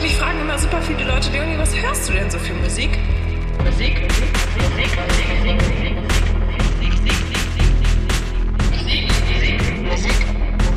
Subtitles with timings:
[0.00, 2.90] Mich fragen immer super viele Leute, Leonie, was hörst du denn so für Musik?
[3.64, 5.22] Musik, Musik, Musik, Musik,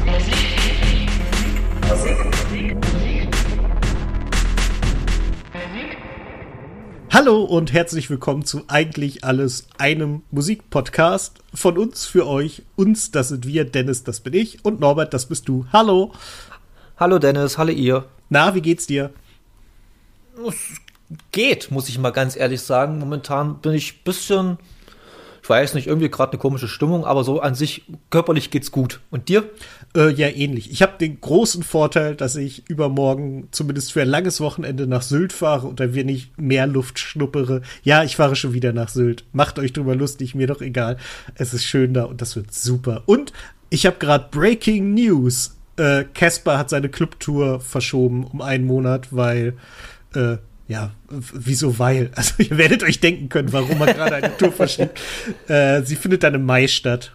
[0.06, 0.62] Musik,
[7.12, 12.64] Hallo und herzlich willkommen zu eigentlich alles einem Musikpodcast von uns für euch.
[12.76, 15.68] Uns, das sind wir, Dennis, das bin ich und Norbert, das bist du.
[15.72, 16.12] Hallo.
[16.98, 18.06] Hallo Dennis, hallo ihr.
[18.32, 19.12] Na, wie geht's dir?
[20.48, 20.56] Es
[21.34, 22.98] geht, muss ich mal ganz ehrlich sagen.
[22.98, 24.58] Momentan bin ich ein bisschen,
[25.44, 29.02] ich weiß nicht, irgendwie gerade eine komische Stimmung, aber so an sich körperlich geht's gut.
[29.12, 29.50] Und dir?
[29.98, 30.72] Äh, ja, ähnlich.
[30.72, 35.34] Ich habe den großen Vorteil, dass ich übermorgen zumindest für ein langes Wochenende nach Sylt
[35.34, 37.64] fahre und ein wenig mehr Luft schnuppere.
[37.84, 39.26] Ja, ich fahre schon wieder nach Sylt.
[39.34, 40.96] Macht euch drüber lustig, mir doch egal.
[41.36, 43.04] Es ist schön da und das wird super.
[43.08, 43.34] Und
[43.70, 45.58] ich habe gerade Breaking News.
[45.82, 49.58] Äh, Casper hat seine Clubtour verschoben um einen Monat, weil
[50.14, 52.12] äh, ja, wieso weil?
[52.16, 55.00] Also ihr werdet euch denken können, warum man gerade eine Tour verschiebt.
[55.48, 57.14] Äh, sie findet dann im Mai statt.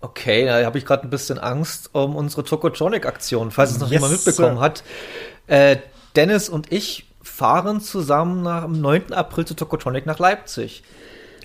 [0.00, 4.00] Okay, da habe ich gerade ein bisschen Angst um unsere Tokotronic-Aktion, falls es noch yes,
[4.00, 4.62] jemand mitbekommen sir.
[4.62, 4.84] hat.
[5.48, 5.76] Äh,
[6.14, 9.12] Dennis und ich fahren zusammen nach, am 9.
[9.12, 10.84] April zu Tokotronic nach Leipzig.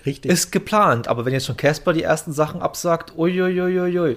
[0.06, 0.30] Richtig.
[0.30, 4.16] Ist geplant, aber wenn jetzt schon Casper die ersten Sachen absagt, uiuiuiui.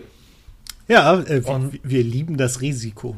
[0.89, 3.15] Ja, äh, wir, wir lieben das Risiko.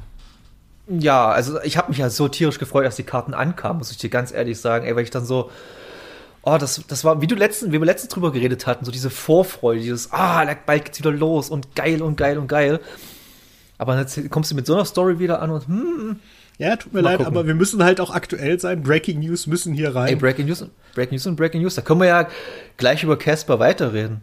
[0.88, 3.98] Ja, also ich habe mich ja so tierisch gefreut, dass die Karten ankamen, muss ich
[3.98, 5.50] dir ganz ehrlich sagen, ey, weil ich dann so,
[6.44, 9.10] oh, das, das war, wie du letzten, wie wir letztens drüber geredet hatten, so diese
[9.10, 12.82] Vorfreude, dieses, ah, bald geht's wieder los und geil und geil und geil.
[13.78, 16.20] Aber jetzt kommst du mit so einer Story wieder an und hm.
[16.58, 17.34] Ja, tut mir leid, gucken.
[17.34, 18.84] aber wir müssen halt auch aktuell sein.
[18.84, 20.10] Breaking News müssen hier rein.
[20.10, 20.64] Ey, Breaking News,
[20.94, 21.74] Breaking News und Breaking News.
[21.74, 22.28] Da können wir ja
[22.78, 24.22] gleich über Casper weiterreden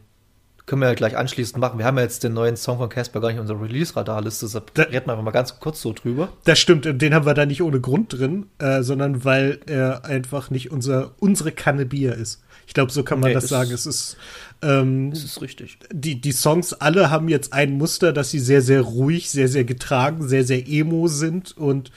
[0.69, 1.79] können wir ja gleich anschließend machen.
[1.79, 4.73] Wir haben ja jetzt den neuen Song von Casper gar nicht in unserer Release-Radar-Liste, deshalb
[4.75, 6.29] da, reden wir einfach mal ganz kurz so drüber.
[6.45, 10.51] Das stimmt, den haben wir da nicht ohne Grund drin, äh, sondern weil er einfach
[10.51, 12.43] nicht unser, unsere Kanne Bier ist.
[12.67, 13.73] Ich glaube, so kann man nee, das sagen.
[13.73, 14.19] Es ist,
[14.63, 15.79] ähm, das ist richtig.
[15.91, 19.65] Die, die Songs alle haben jetzt ein Muster, dass sie sehr, sehr ruhig, sehr, sehr
[19.65, 21.91] getragen, sehr, sehr emo sind und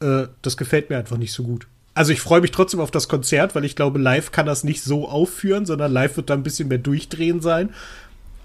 [0.00, 1.68] äh, das gefällt mir einfach nicht so gut.
[1.94, 4.84] Also ich freue mich trotzdem auf das Konzert, weil ich glaube, live kann das nicht
[4.84, 7.70] so aufführen, sondern live wird da ein bisschen mehr durchdrehen sein.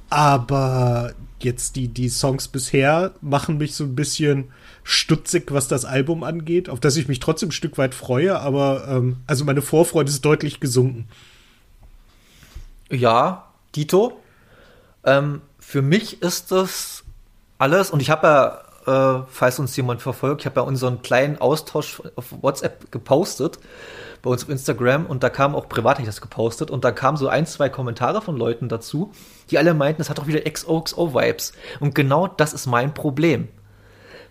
[0.10, 4.52] Aber jetzt die, die Songs bisher machen mich so ein bisschen
[4.84, 8.88] stutzig, was das Album angeht, auf das ich mich trotzdem ein Stück weit freue, aber
[8.88, 11.08] ähm, also meine Vorfreude ist deutlich gesunken.
[12.90, 14.20] Ja, Dito.
[15.04, 17.04] Ähm, für mich ist das
[17.58, 18.28] alles, und ich habe
[18.86, 23.60] ja, äh, falls uns jemand verfolgt, ich habe ja unseren kleinen Austausch auf WhatsApp gepostet
[24.24, 27.18] bei uns auf Instagram und da kam auch privat ich das gepostet und da kamen
[27.18, 29.12] so ein, zwei Kommentare von Leuten dazu,
[29.52, 31.52] die alle meinten, es hat doch wieder XOXO-Vibes.
[31.82, 33.50] Und genau das ist mein Problem.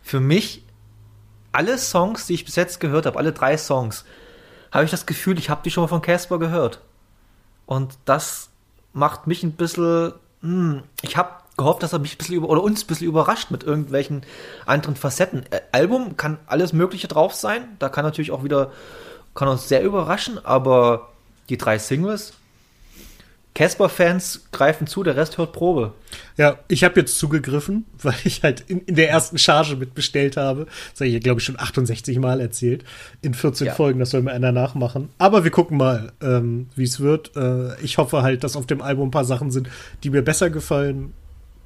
[0.02, 0.64] Für mich,
[1.52, 4.06] alle Songs, die ich bis jetzt gehört habe, alle drei Songs,
[4.72, 6.80] habe ich das Gefühl, ich habe die schon mal von Casper gehört.
[7.66, 8.48] Und das
[8.94, 12.62] macht mich ein bisschen, hm, ich habe gehofft, dass er mich ein bisschen über, oder
[12.62, 14.22] uns ein bisschen überrascht mit irgendwelchen
[14.64, 15.44] anderen Facetten.
[15.50, 17.76] Äh, Album kann alles Mögliche drauf sein.
[17.78, 18.72] Da kann natürlich auch wieder
[19.34, 21.08] kann uns sehr überraschen, aber
[21.48, 22.34] die drei Singles,
[23.54, 25.92] Casper-Fans greifen zu, der Rest hört Probe.
[26.38, 30.66] Ja, ich habe jetzt zugegriffen, weil ich halt in, in der ersten Charge mitbestellt habe.
[30.92, 32.84] Das habe ich, glaube ich, schon 68 Mal erzählt.
[33.20, 33.74] In 14 ja.
[33.74, 35.10] Folgen, das soll mir einer nachmachen.
[35.18, 37.36] Aber wir gucken mal, ähm, wie es wird.
[37.36, 39.68] Äh, ich hoffe halt, dass auf dem Album ein paar Sachen sind,
[40.02, 41.12] die mir besser gefallen.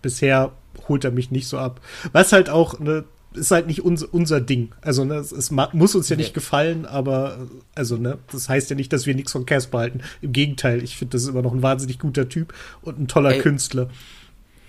[0.02, 0.52] Bisher
[0.88, 1.80] holt er mich nicht so ab.
[2.12, 3.04] Was halt auch eine
[3.36, 4.72] ist halt nicht uns, unser Ding.
[4.80, 7.38] Also, ne, es, es muss uns ja nicht gefallen, aber
[7.74, 10.00] also, ne, das heißt ja nicht, dass wir nichts von Casper halten.
[10.22, 13.32] Im Gegenteil, ich finde, das ist immer noch ein wahnsinnig guter Typ und ein toller
[13.32, 13.88] Ey, Künstler.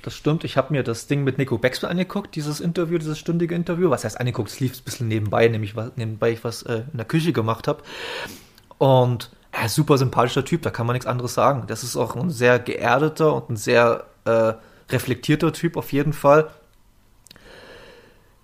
[0.01, 0.43] Das stimmt.
[0.43, 3.89] Ich habe mir das Ding mit Nico Baxter angeguckt, dieses Interview, dieses stündige Interview.
[3.89, 4.49] Was heißt angeguckt?
[4.49, 7.83] Es lief ein bisschen nebenbei, nämlich nebenbei ich was äh, in der Küche gemacht habe.
[8.77, 11.63] Und ja, super sympathischer Typ, da kann man nichts anderes sagen.
[11.67, 14.53] Das ist auch ein sehr geerdeter und ein sehr äh,
[14.89, 16.49] reflektierter Typ auf jeden Fall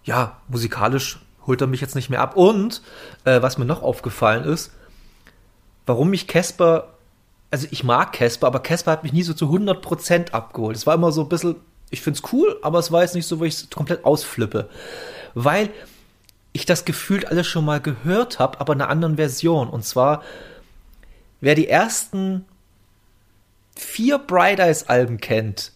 [0.04, 2.36] ja, musikalisch holt er mich jetzt nicht mehr ab.
[2.36, 2.82] Und
[3.26, 4.72] äh, was mir noch aufgefallen ist,
[5.86, 6.94] warum mich Casper,
[7.52, 10.76] also ich mag Casper, aber Casper hat mich nie so zu 100% abgeholt.
[10.76, 11.56] Es war immer so ein bisschen,
[11.90, 14.70] ich find's cool, aber es war jetzt nicht so, wo ich komplett ausflippe.
[15.34, 15.70] Weil
[16.54, 19.70] ich das gefühlt alles schon mal gehört habe, aber in einer anderen Version.
[19.70, 20.22] Und zwar,
[21.42, 22.46] wer die ersten
[23.76, 25.72] vier Bright Eyes Alben kennt,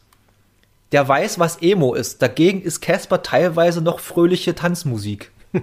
[0.92, 2.22] der weiß, was Emo ist.
[2.22, 5.32] Dagegen ist Casper teilweise noch fröhliche Tanzmusik.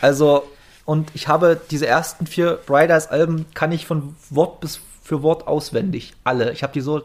[0.00, 0.44] also,
[0.84, 5.22] und ich habe diese ersten vier Bright Eyes Alben, kann ich von Wort bis für
[5.22, 6.14] Wort auswendig.
[6.22, 6.52] Alle.
[6.52, 7.02] Ich habe die so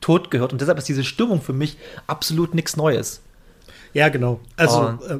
[0.00, 1.76] tot gehört und deshalb ist diese Stimmung für mich
[2.06, 3.20] absolut nichts Neues.
[3.94, 4.40] Ja, genau.
[4.56, 5.18] Also, und, äh,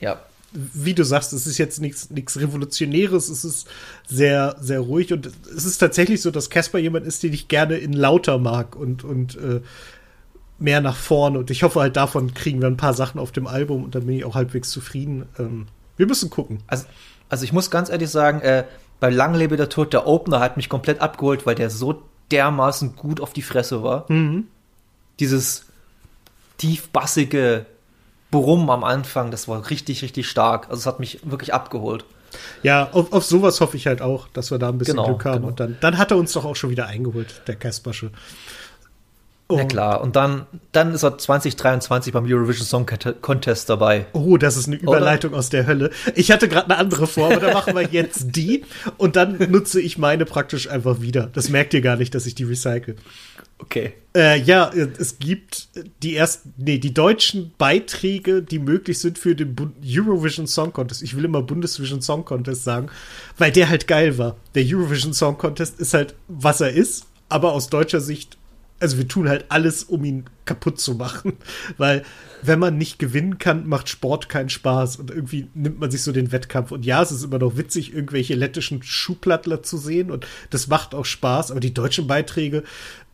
[0.00, 0.20] ja.
[0.52, 3.68] wie du sagst, es ist jetzt nichts nichts Revolutionäres, es ist
[4.08, 7.76] sehr, sehr ruhig und es ist tatsächlich so, dass Casper jemand ist, den ich gerne
[7.76, 9.60] in lauter mag und, und äh,
[10.62, 11.38] mehr nach vorne.
[11.38, 14.06] Und ich hoffe halt, davon kriegen wir ein paar Sachen auf dem Album und dann
[14.06, 15.26] bin ich auch halbwegs zufrieden.
[15.38, 15.66] Ähm,
[15.96, 16.60] wir müssen gucken.
[16.66, 16.86] Also,
[17.28, 18.64] also ich muss ganz ehrlich sagen, äh,
[19.00, 22.96] bei Lang lebe der Tod, der Opener hat mich komplett abgeholt, weil der so dermaßen
[22.96, 24.10] gut auf die Fresse war.
[24.10, 24.46] Mhm.
[25.20, 25.66] Dieses
[26.58, 27.66] tiefbassige
[28.30, 30.68] Brumm am Anfang, das war richtig, richtig stark.
[30.70, 32.04] Also es hat mich wirklich abgeholt.
[32.62, 35.24] Ja, auf, auf sowas hoffe ich halt auch, dass wir da ein bisschen Genau, Glück
[35.26, 35.34] haben.
[35.36, 35.48] genau.
[35.48, 38.10] Und dann, dann hat er uns doch auch schon wieder eingeholt, der Kaspersche.
[39.56, 40.00] Na klar.
[40.00, 42.86] Und dann, dann ist er 2023 beim Eurovision Song
[43.20, 44.06] Contest dabei.
[44.12, 45.90] Oh, das ist eine Überleitung aus der Hölle.
[46.14, 48.64] Ich hatte gerade eine andere vor, aber dann machen wir jetzt die
[48.96, 51.28] und dann nutze ich meine praktisch einfach wieder.
[51.32, 52.96] Das merkt ihr gar nicht, dass ich die recycle.
[53.58, 53.92] Okay.
[54.14, 55.68] Äh, ja, es gibt
[56.02, 61.02] die ersten, nee, die deutschen Beiträge, die möglich sind für den Bu Eurovision Song Contest.
[61.02, 62.88] Ich will immer Bundesvision Song Contest sagen,
[63.38, 64.36] weil der halt geil war.
[64.54, 68.36] Der Eurovision Song Contest ist halt, was er ist, aber aus deutscher Sicht,
[68.82, 71.34] also wir tun halt alles, um ihn kaputt zu machen.
[71.78, 72.02] Weil,
[72.42, 76.10] wenn man nicht gewinnen kann, macht Sport keinen Spaß und irgendwie nimmt man sich so
[76.10, 76.72] den Wettkampf.
[76.72, 80.94] Und ja, es ist immer noch witzig, irgendwelche lettischen Schuhplattler zu sehen und das macht
[80.94, 82.64] auch Spaß, aber die deutschen Beiträge,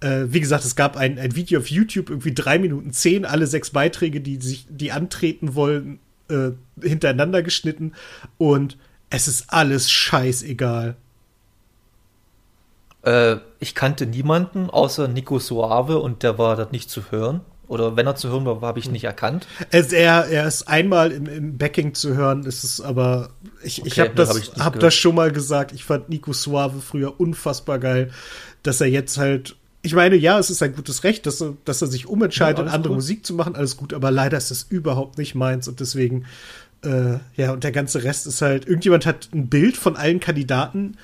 [0.01, 3.47] äh, wie gesagt, es gab ein, ein Video auf YouTube, irgendwie drei Minuten zehn, alle
[3.47, 5.99] sechs Beiträge, die sich, die antreten wollen,
[6.31, 7.93] äh, hintereinander geschnitten
[8.39, 8.79] und
[9.11, 10.97] es ist alles scheißegal.
[13.09, 17.41] Äh, ich kannte niemanden außer Nico Suave und der war dort nicht zu hören.
[17.67, 19.47] Oder wenn er zu hören war, habe ich nicht erkannt.
[19.73, 23.31] Also er, er ist einmal im, im Backing zu hören, ist es aber,
[23.63, 26.33] ich, ich Okay, habe das, hab ich hab das schon mal gesagt, ich fand Nico
[26.33, 28.11] Suave früher unfassbar geil,
[28.63, 31.83] dass er jetzt halt, ich meine, ja, es ist ein gutes Recht, dass er, dass
[31.83, 32.97] er sich umentscheidet, Ja, andere gut.
[32.97, 36.25] Musik zu machen, alles gut, aber leider ist das überhaupt nicht meins und deswegen,
[36.85, 40.97] äh, ja, und der ganze Rest ist halt, irgendjemand hat ein Bild von allen Kandidaten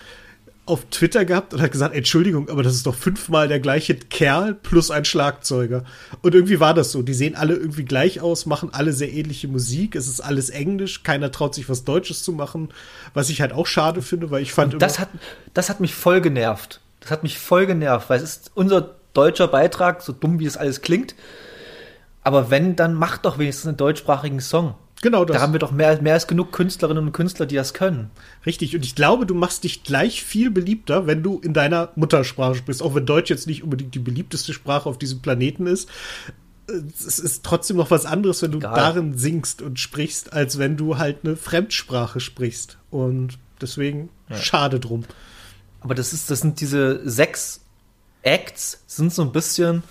[0.66, 4.54] auf Twitter gehabt und hat gesagt, Entschuldigung, aber das ist doch fünfmal der gleiche Kerl
[4.54, 5.84] plus ein Schlagzeuger.
[6.22, 7.02] Und irgendwie war das so.
[7.02, 9.94] Die sehen alle irgendwie gleich aus, machen alle sehr ähnliche Musik.
[9.94, 11.02] Es ist alles Englisch.
[11.02, 12.70] Keiner traut sich was Deutsches zu machen.
[13.12, 15.10] Was ich halt auch schade finde, weil ich fand Und das hat,
[15.52, 16.80] das hat mich voll genervt.
[17.00, 20.56] Das hat mich voll genervt, weil es ist unser deutscher Beitrag, so dumm wie es
[20.56, 21.14] alles klingt.
[22.22, 24.74] Aber wenn, dann macht doch wenigstens einen deutschsprachigen Song.
[25.04, 25.36] Genau das.
[25.36, 28.10] Da haben wir doch mehr, mehr als genug Künstlerinnen und Künstler, die das können.
[28.44, 28.74] Richtig.
[28.74, 32.82] Und ich glaube, du machst dich gleich viel beliebter, wenn du in deiner Muttersprache sprichst.
[32.82, 35.88] Auch wenn Deutsch jetzt nicht unbedingt die beliebteste Sprache auf diesem Planeten ist.
[36.66, 38.74] Es ist trotzdem noch was anderes, wenn du Egal.
[38.74, 42.78] darin singst und sprichst, als wenn du halt eine Fremdsprache sprichst.
[42.90, 45.04] Und deswegen schade drum.
[45.80, 47.60] Aber das ist, das sind diese sechs
[48.22, 49.82] Acts, sind so ein bisschen,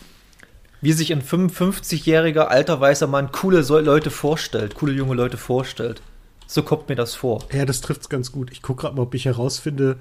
[0.83, 6.01] wie sich ein 55-jähriger alter weißer Mann coole Leute vorstellt, coole junge Leute vorstellt.
[6.45, 7.45] So kommt mir das vor.
[7.53, 8.51] Ja, das trifft's ganz gut.
[8.51, 9.95] Ich gucke gerade mal, ob ich herausfinde.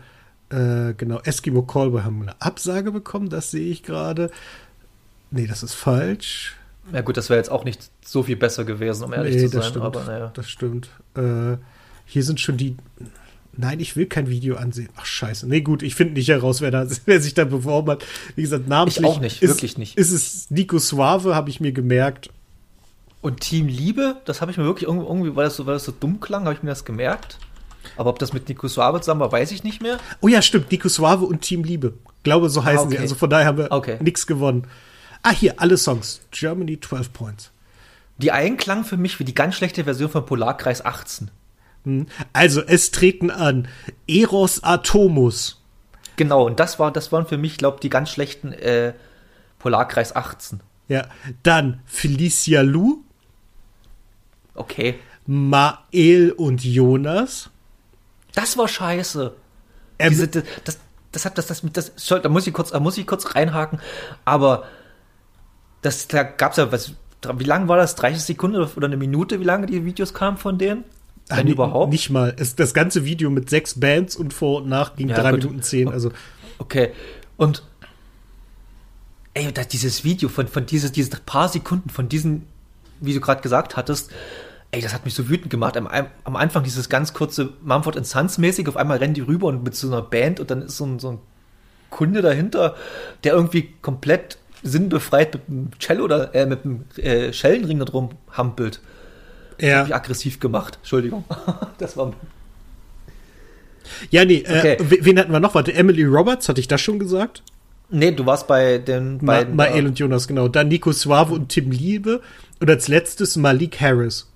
[0.50, 4.30] Äh, genau, Eskimo Callboy haben eine Absage bekommen, das sehe ich gerade.
[5.30, 6.56] Nee, das ist falsch.
[6.92, 9.50] Ja gut, das wäre jetzt auch nicht so viel besser gewesen, um ehrlich nee, zu
[9.50, 9.84] das sein, stimmt.
[9.84, 10.32] aber naja.
[10.34, 10.88] Das stimmt.
[11.14, 11.58] Äh,
[12.06, 12.76] hier sind schon die.
[13.54, 14.88] Nein, ich will kein Video ansehen.
[14.96, 15.46] Ach, scheiße.
[15.46, 18.04] Nee, gut, ich finde nicht heraus, wer, da, wer sich da beworben hat.
[18.34, 19.04] Wie gesagt, namentlich.
[19.04, 19.98] Ich auch nicht, ist, wirklich nicht.
[19.98, 22.30] Ist es Nico Suave, habe ich mir gemerkt.
[23.20, 25.92] Und Team Liebe, das habe ich mir wirklich irgendwie, weil, das so, weil das so
[25.92, 27.38] dumm klang, habe ich mir das gemerkt.
[27.96, 29.98] Aber ob das mit Nico Suave zusammen war, weiß ich nicht mehr.
[30.20, 30.70] Oh ja, stimmt.
[30.72, 31.94] Nico Suave und Team Liebe.
[32.22, 32.94] Glaube, so heißen sie.
[32.96, 33.02] okay.
[33.02, 33.98] Also von daher haben wir Okay.
[34.00, 34.66] nichts gewonnen.
[35.22, 36.20] Ah, hier, alle Songs.
[36.30, 37.50] Germany 12 Points.
[38.18, 41.30] Die einen klang für mich wie die ganz schlechte Version von Polarkreis 18.
[42.32, 43.68] Also, es treten an
[44.06, 45.60] Eros Atomus.
[46.16, 48.92] Genau, und das, war, das waren für mich, glaube die ganz schlechten äh,
[49.58, 50.60] Polarkreis 18.
[50.88, 51.06] Ja,
[51.42, 53.02] dann Felicia Lu,
[54.54, 54.98] Okay.
[55.26, 57.50] Mael und Jonas.
[58.34, 59.34] Das war scheiße.
[59.98, 60.78] Ähm, Diese, das, das,
[61.12, 63.80] das hat das, das, das, das da muss ich kurz, da muss ich kurz reinhaken,
[64.24, 64.64] aber
[65.82, 66.94] das, da gab's ja, was,
[67.34, 67.94] wie lang war das?
[67.96, 70.84] 30 Sekunden oder eine Minute, wie lange die Videos kamen von denen?
[71.28, 71.92] Ah, Wenn nee, überhaupt?
[71.92, 72.34] Nicht mal.
[72.38, 75.40] Es, das ganze Video mit sechs Bands und vor und nach ging Ja, drei gut.
[75.40, 75.88] Minuten zehn.
[75.88, 76.12] Also,
[76.58, 76.92] Okay.
[77.36, 77.64] Und
[79.34, 82.46] ey, da, dieses Video von, von diese, diese paar Sekunden von diesen,
[83.00, 84.10] wie du gerade gesagt hattest,
[84.70, 85.76] ey, das hat mich so wütend gemacht.
[85.76, 85.88] Am,
[86.24, 89.74] am Anfang dieses ganz kurze Mumford Sons mäßig, auf einmal rennen die rüber und mit
[89.74, 91.18] so einer Band und dann ist so ein, so ein
[91.90, 92.76] Kunde dahinter,
[93.24, 98.10] der irgendwie komplett sinnbefreit mit einem Cello oder äh, mit einem äh, Schellenring da drum
[98.30, 98.80] hampelt.
[99.62, 99.78] Ja.
[99.78, 100.76] Hab ich aggressiv gemacht.
[100.80, 101.24] Entschuldigung.
[101.78, 102.12] das war
[104.10, 104.74] Ja, nee, Okay.
[104.74, 105.54] äh, we- wen hatten wir noch?
[105.54, 107.42] Warte, Emily Roberts, hatte ich das schon gesagt?
[107.90, 109.56] Nee, du warst bei den Ma beiden.
[109.56, 110.48] Mael äh, und Jonas, genau.
[110.48, 112.22] Dann Nico Suave und Tim Liebe.
[112.60, 114.28] Und als letztes Malik Harris.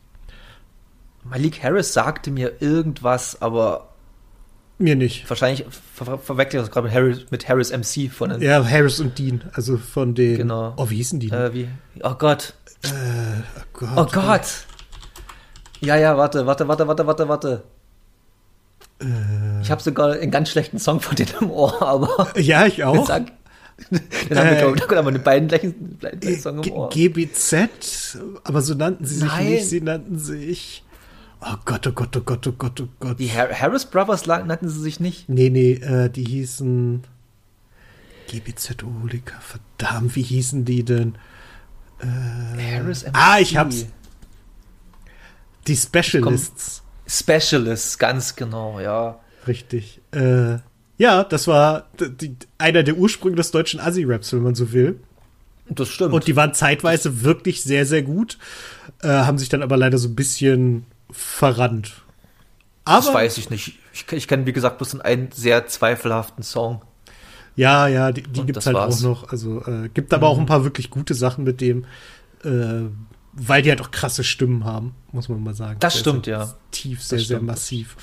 [1.25, 3.89] Malik Harris sagte mir irgendwas, aber
[4.79, 5.29] Mir nicht.
[5.31, 5.65] wahrscheinlich
[5.95, 8.43] ver ver verwechsel ich das gerade mit Harris, mit Harris MC von den.
[8.43, 10.37] Ja, Harris und Dean, also von den.
[10.37, 10.75] Genau.
[10.77, 11.31] Oh, wie hießen die?
[11.31, 11.69] Äh, wie?
[12.03, 12.53] Oh Gott.
[12.85, 13.89] Äh, oh Gott.
[13.97, 14.67] Oh Gott.
[15.81, 17.63] Ja, ja, warte, warte, warte, warte, warte, warte.
[19.01, 22.29] Äh, Ich habe sogar einen ganz schlechten Song von denen im Ohr, aber.
[22.41, 23.07] ja, ich auch.
[23.09, 23.31] Dann haben
[24.31, 26.89] wir, Äh, glaube ich, haben wir beiden gleichen, gleichen G Song im Ohr.
[26.89, 29.47] GBZ, aber so nannten sie sich Nein.
[29.51, 30.83] nicht, sie nannten sich.
[31.43, 33.19] Oh Gott, oh Gott, oh Gott, oh Gott, oh Gott.
[33.19, 35.29] Die Har Harris Brothers nannten sie sich nicht.
[35.29, 37.05] Nee, nee, äh, die hießen.
[38.29, 41.17] GBZ Olika, verdammt, wie hießen die denn?
[42.01, 43.11] Harris MC.
[43.15, 43.87] Ah, ich hab's.
[45.67, 46.83] Die Specialists.
[47.07, 49.19] Specialists, ganz genau, ja.
[49.47, 50.01] Richtig.
[50.13, 50.59] Äh,
[50.99, 55.01] ja, das war die, einer der Ursprünge des deutschen Assi-Raps, wenn man so will.
[55.69, 56.15] Das stimmt.
[56.15, 58.39] Und die waren zeitweise wirklich sehr, sehr gut,
[59.03, 61.93] äh, haben sich dann aber leider so ein bisschen verrannt.
[62.85, 63.79] das Aber weiß ich nicht.
[63.93, 66.83] Ich, ich kenne, wie gesagt, bloß einen sehr zweifelhaften Song.
[67.57, 69.01] ja, ja, die, die gibt's das halt war's.
[69.01, 69.11] Mhm.
[69.11, 69.31] auch noch.
[69.31, 71.85] Also äh, gibt aber auch ein paar wirklich gute Sachen mit dem,
[72.45, 72.83] äh,
[73.37, 75.79] weil die halt auch krasse Stimmen haben, muss man mal sagen.
[75.81, 76.55] Das Sehr, stimmt, sehr ja.
[76.71, 77.97] Tief, sehr, sehr massiv.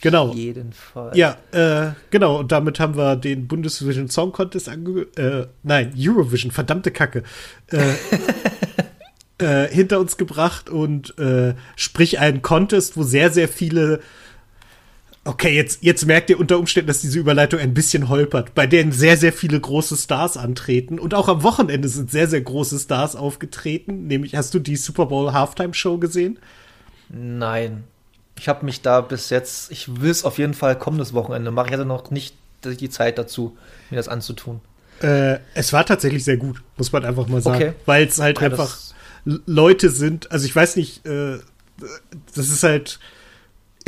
[0.00, 0.28] Genau.
[0.28, 1.16] Auf jeden Fall.
[1.16, 6.52] Ja, äh, genau, und damit haben wir den Bundesvision Song Contest ange äh, nein, Eurovision,
[6.52, 7.24] verdammte Kacke,
[7.72, 7.94] äh,
[9.44, 14.00] äh, hinter uns gebracht und äh, sprich einen Contest, wo sehr, sehr viele
[15.28, 18.92] Okay, jetzt, jetzt merkt ihr unter Umständen, dass diese Überleitung ein bisschen holpert, bei denen
[18.92, 20.98] sehr, sehr viele große Stars antreten.
[20.98, 24.06] Und auch am Wochenende sind sehr, sehr große Stars aufgetreten.
[24.06, 26.38] Nämlich, hast du die Super Bowl Halftime Show gesehen?
[27.10, 27.84] Nein.
[28.38, 31.66] Ich habe mich da bis jetzt, ich will es auf jeden Fall kommendes Wochenende machen.
[31.66, 33.54] Ich hatte noch nicht die Zeit dazu,
[33.90, 34.62] mir das anzutun.
[35.02, 37.56] Äh, es war tatsächlich sehr gut, muss man einfach mal sagen.
[37.56, 37.72] Okay.
[37.84, 38.78] Weil es halt Ja, einfach
[39.26, 41.36] Leute sind, also ich weiß nicht, äh,
[42.34, 42.98] das ist halt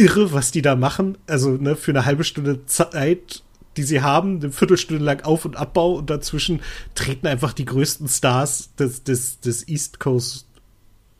[0.00, 1.18] irre, was die da machen.
[1.26, 3.42] Also ne, für eine halbe Stunde Zeit,
[3.76, 6.60] die sie haben, eine Viertelstunde lang Auf- und Abbau und dazwischen
[6.94, 10.46] treten einfach die größten Stars des, des, des East Coast,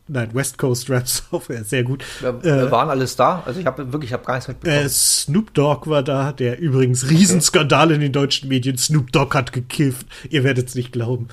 [0.08, 1.48] nein, West Coast Raps auf.
[1.48, 2.02] Ja, sehr gut.
[2.20, 3.44] Wir, Äh, wir waren alles da.
[3.46, 4.84] Also ich habe wirklich, ich habe gar nichts mitbekommen.
[4.84, 8.76] Äh, Snoop Dogg war da, der übrigens Riesenskandal in den deutschen Medien.
[8.76, 10.08] Snoop Dogg hat gekifft.
[10.28, 11.28] Ihr werdet es nicht glauben.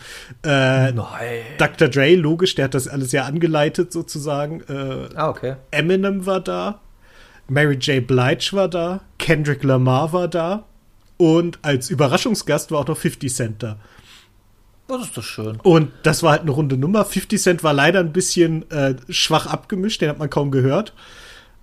[0.45, 1.01] Äh, Nein.
[1.57, 1.87] Dr.
[1.87, 4.61] Dre, logisch, der hat das alles ja angeleitet sozusagen.
[4.69, 5.55] Äh, Ah, okay.
[5.71, 6.79] Eminem war da.
[7.49, 8.05] Mary J.
[8.05, 9.01] Blige war da.
[9.17, 10.65] Kendrick Lamar war da.
[11.17, 13.77] Und als Überraschungsgast war auch noch 50 Cent da.
[14.87, 15.59] Das ist doch schön.
[15.63, 17.03] Und das war halt eine runde Nummer.
[17.03, 20.93] 50 Cent war leider ein bisschen äh, schwach abgemischt, den hat man kaum gehört.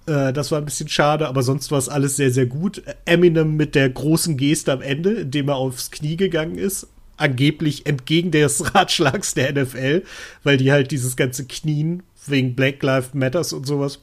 [0.06, 2.82] Äh, das war ein bisschen schade, aber sonst war es alles sehr, sehr gut.
[3.06, 6.88] Eminem mit der großen Geste am Ende, indem er aufs Knie gegangen ist.
[7.16, 10.02] Angeblich entgegen des Ratschlags der NFL,
[10.42, 14.00] weil die halt dieses ganze Knien wegen Black Lives Matters und sowas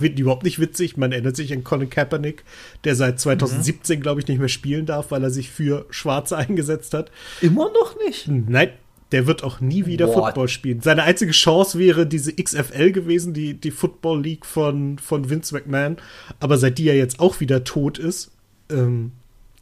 [0.00, 0.96] überhaupt nicht witzig.
[0.96, 2.44] Man erinnert sich an Colin Kaepernick,
[2.84, 6.94] der seit 2017, glaube ich, nicht mehr spielen darf, weil er sich für Schwarze eingesetzt
[6.94, 7.10] hat.
[7.40, 8.28] Immer noch nicht?
[8.28, 8.70] Nein,
[9.12, 10.14] der wird auch nie wieder What?
[10.14, 10.80] Football spielen.
[10.80, 15.98] Seine einzige Chance wäre diese XFL gewesen, die, die Football League von, von Vince McMahon.
[16.40, 18.32] Aber seit die ja jetzt auch wieder tot ist,
[18.70, 19.12] ähm,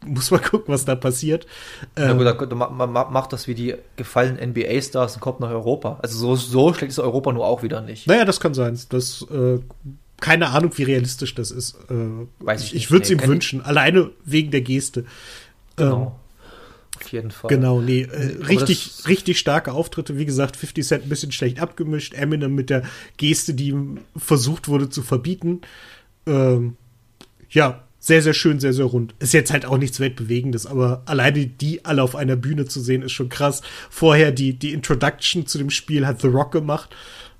[0.05, 1.45] muss man gucken, was da passiert.
[1.97, 5.39] Ja, Ähm, gut, könnte man, man ma- macht das wie die gefallenen NBA-Stars und kommt
[5.39, 5.99] nach Europa.
[6.01, 8.07] Also so, so schlecht ist Europa nur auch wieder nicht.
[8.07, 8.79] naja, das kann sein.
[8.89, 9.59] Das, äh,
[10.23, 11.75] keine Ahnung, wie realistisch das ist.
[11.89, 15.03] Äh, Weiß ich ich würde es Nee, ihm wünschen, alleine wegen der Geste.
[15.75, 16.17] Genau.
[16.97, 17.49] Auf jeden Fall.
[17.49, 20.17] Genau, nee, äh, richtig, richtig starke Auftritte.
[20.17, 22.13] Wie gesagt, 50 Cent ein bisschen schlecht abgemischt.
[22.13, 22.83] Eminem mit der
[23.17, 25.59] Geste, die ihm versucht wurde zu verbieten.
[26.25, 26.77] Ähm,
[27.49, 29.15] ja, sehr, sehr schön, sehr, sehr rund.
[29.19, 33.01] Ist jetzt halt auch nichts Weltbewegendes, aber alleine die alle auf einer Bühne zu sehen,
[33.01, 33.61] ist schon krass.
[33.89, 36.95] Vorher die, die Introduction zu dem Spiel hat The Rock gemacht.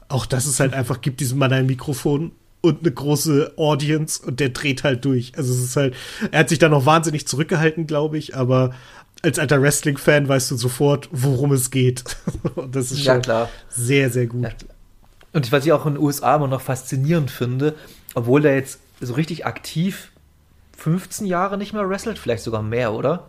[0.10, 4.40] Auch das ist halt einfach, gibt diesem Mann ein Mikrofon und eine große Audience und
[4.40, 5.34] der dreht halt durch.
[5.36, 5.96] Also es ist halt,
[6.32, 8.74] er hat sich da noch wahnsinnig zurückgehalten, glaube ich, aber
[9.22, 12.04] als alter Wrestling-Fan weißt du sofort, worum es geht.
[12.56, 13.50] und das ist Ja, schon klar.
[13.70, 14.44] sehr, sehr gut.
[14.44, 14.50] Ja.
[15.34, 17.76] Und was ich auch in den USA immer noch faszinierend finde,
[18.16, 20.12] obwohl er jetzt so richtig aktiv
[20.78, 23.28] 15 Jahre nicht mehr wrestelt, vielleicht sogar mehr, oder?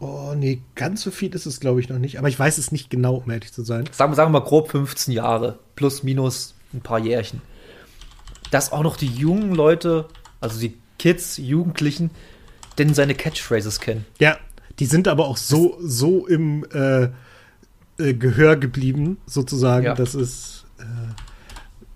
[0.00, 2.18] Oh, nee, ganz so viel ist es, glaube ich, noch nicht.
[2.18, 3.84] Aber ich weiß es nicht genau, um ehrlich zu sein.
[3.92, 7.42] Sagen, sagen wir mal grob 15 Jahre, plus minus ein paar Jährchen.
[8.50, 10.06] Dass auch noch die jungen Leute,
[10.40, 12.10] also die Kids, Jugendlichen,
[12.78, 14.04] denn seine Catchphrases kennen.
[14.18, 14.38] Ja,
[14.78, 17.08] die sind aber auch so, so im äh,
[17.98, 19.86] äh, Gehör geblieben, sozusagen.
[19.86, 19.94] Ja.
[19.94, 20.84] Das ist äh,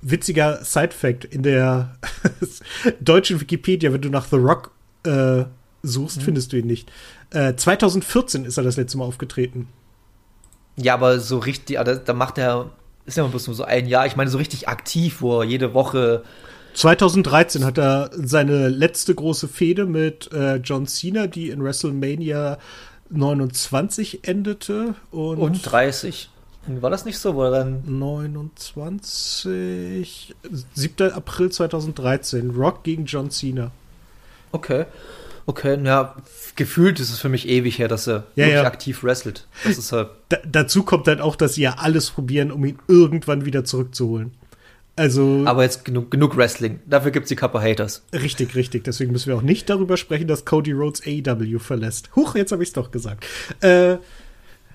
[0.01, 1.25] witziger Side-Fact.
[1.25, 1.97] In der
[3.01, 4.71] deutschen Wikipedia, wenn du nach The Rock
[5.05, 5.45] äh,
[5.83, 6.91] suchst, findest du ihn nicht.
[7.31, 9.69] Äh, 2014 ist er das letzte Mal aufgetreten.
[10.77, 12.71] Ja, aber so richtig, da, da macht er,
[13.09, 15.75] ist ja bloß nur so ein Jahr, ich meine so richtig aktiv, wo er jede
[15.75, 16.23] Woche
[16.75, 22.59] 2013 hat er seine letzte große Fehde mit äh, John Cena, die in WrestleMania
[23.11, 24.95] 29 endete.
[25.11, 26.29] Und, Und 30.
[26.69, 27.35] War das nicht so?
[27.35, 30.35] Wo er dann 29.
[30.75, 31.13] 7.
[31.13, 32.51] April 2013.
[32.51, 33.71] Rock gegen John Cena.
[34.53, 34.85] Okay.
[35.51, 36.15] Okay, ja,
[36.57, 38.65] gefühlt ist es für mich ewig her, dass er Ja, wirklich ja.
[38.65, 39.47] aktiv wrestelt.
[39.65, 40.11] Das ist halt.
[40.29, 44.33] Da, dazu kommt halt auch, dass sie ja alles probieren, um ihn irgendwann wieder zurückzuholen.
[44.95, 46.81] Also Aber jetzt genug, genug Wrestling.
[46.85, 48.03] Dafür gibt's die Kappa Haters.
[48.13, 48.85] richtig, richtig.
[48.85, 52.11] Deswegen müssen wir auch nicht darüber sprechen, dass Cody Rhodes AEW verlässt.
[52.15, 53.25] Huch, jetzt habe ich es doch gesagt.
[53.61, 53.97] Äh,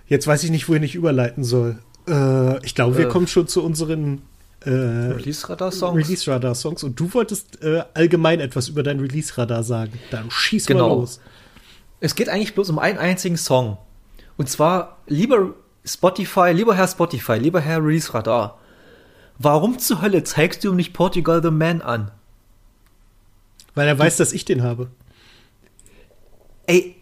[0.08, 1.78] jetzt weiß ich nicht, wohin ich überleiten soll.
[2.08, 3.10] Äh, ich glaube, wir Äh.
[3.10, 4.24] kommen schon zu unseren
[4.66, 4.70] äh,
[5.14, 5.98] Release-Radar-Songs?
[5.98, 6.84] Release-Radar-Songs.
[6.84, 10.00] Und du wolltest äh, allgemein etwas über dein Release-Radar sagen.
[10.12, 10.96] Dann schieß mal Genau.
[10.96, 11.20] los.
[12.00, 13.78] Es geht eigentlich bloß um einen einzigen Song.
[14.38, 15.54] Und zwar, lieber
[15.86, 18.60] Spotify, lieber Herr Spotify, lieber Herr Release Radar.
[19.38, 22.12] Warum zur Hölle zeigst du ihm nicht Portugal the Man an?
[23.76, 24.90] Weil er weiß, dass ich den habe.
[26.68, 26.96] Ey,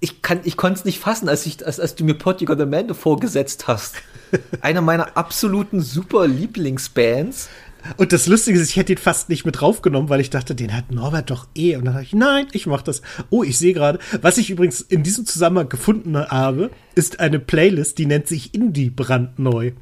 [0.00, 2.64] ich kann, ich konnte es nicht fassen, als ich, als, als du mir Portugal the
[2.64, 3.96] Man vorgesetzt hast.
[4.62, 7.50] Einer meiner absoluten super Lieblingsbands.
[7.96, 10.74] Und das Lustige ist, ich hätte ihn fast nicht mit draufgenommen, weil ich dachte, den
[10.74, 11.76] hat Norbert doch eh.
[11.76, 13.02] Und dann dachte ich, nein, ich mach das.
[13.30, 17.98] Oh, ich sehe gerade, was ich übrigens in diesem Zusammenhang gefunden habe, ist eine Playlist,
[17.98, 19.72] die nennt sich Indie brandneu.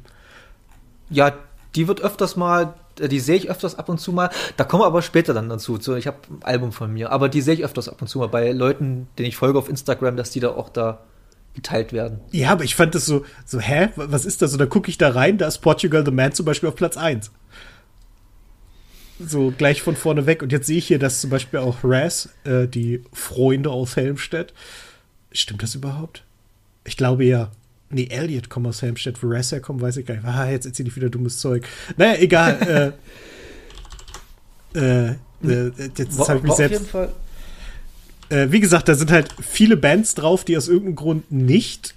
[1.09, 1.33] Ja,
[1.75, 2.75] die wird öfters mal,
[3.07, 4.29] die sehe ich öfters ab und zu mal.
[4.57, 5.77] Da kommen wir aber später dann dazu.
[5.79, 8.19] So, ich habe ein Album von mir, aber die sehe ich öfters ab und zu
[8.19, 11.01] mal bei Leuten, denen ich folge auf Instagram, dass die da auch da
[11.53, 12.19] geteilt werden.
[12.31, 14.53] Ja, aber ich fand das so, so, hä, was ist das?
[14.53, 16.97] Und dann gucke ich da rein, da ist Portugal the Man zum Beispiel auf Platz
[16.97, 17.31] 1.
[19.19, 20.41] So gleich von vorne weg.
[20.41, 24.53] Und jetzt sehe ich hier, dass zum Beispiel auch Raz, äh, die Freunde aus Helmstedt.
[25.31, 26.23] Stimmt das überhaupt?
[26.85, 27.51] Ich glaube ja.
[27.89, 29.21] Nee, Elliot kommt aus Helmstedt.
[29.23, 30.25] Wo Raz herkommt, weiß ich gar nicht.
[30.25, 31.65] Ah, jetzt erzähle ich wieder dummes Zeug.
[31.97, 32.93] Naja, egal.
[34.75, 37.09] äh, äh, äh, jetzt habe ich mich selbst jeden Fall
[38.29, 41.95] äh, wie gesagt, da sind halt viele Bands drauf, die aus irgendeinem Grund nicht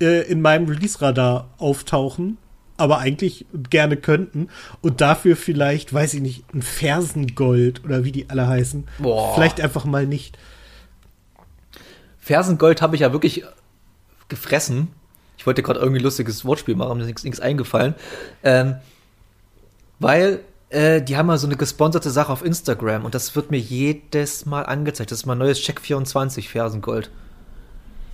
[0.00, 2.38] äh, in meinem Release-Radar auftauchen,
[2.76, 4.48] aber eigentlich gerne könnten.
[4.80, 8.86] Und dafür vielleicht, weiß ich nicht, ein Fersengold oder wie die alle heißen.
[8.98, 9.34] Boah.
[9.34, 10.38] Vielleicht einfach mal nicht.
[12.18, 13.44] Fersengold habe ich ja wirklich
[14.28, 14.88] gefressen.
[15.36, 17.94] Ich wollte gerade irgendwie lustiges Wortspiel machen, mir ist nichts, eingefallen.
[18.42, 18.76] Ähm,
[19.98, 23.58] weil äh, die haben ja so eine gesponserte Sache auf Instagram und das wird mir
[23.58, 25.10] jedes Mal angezeigt.
[25.10, 27.10] Das ist mein neues Check 24 Fersengold.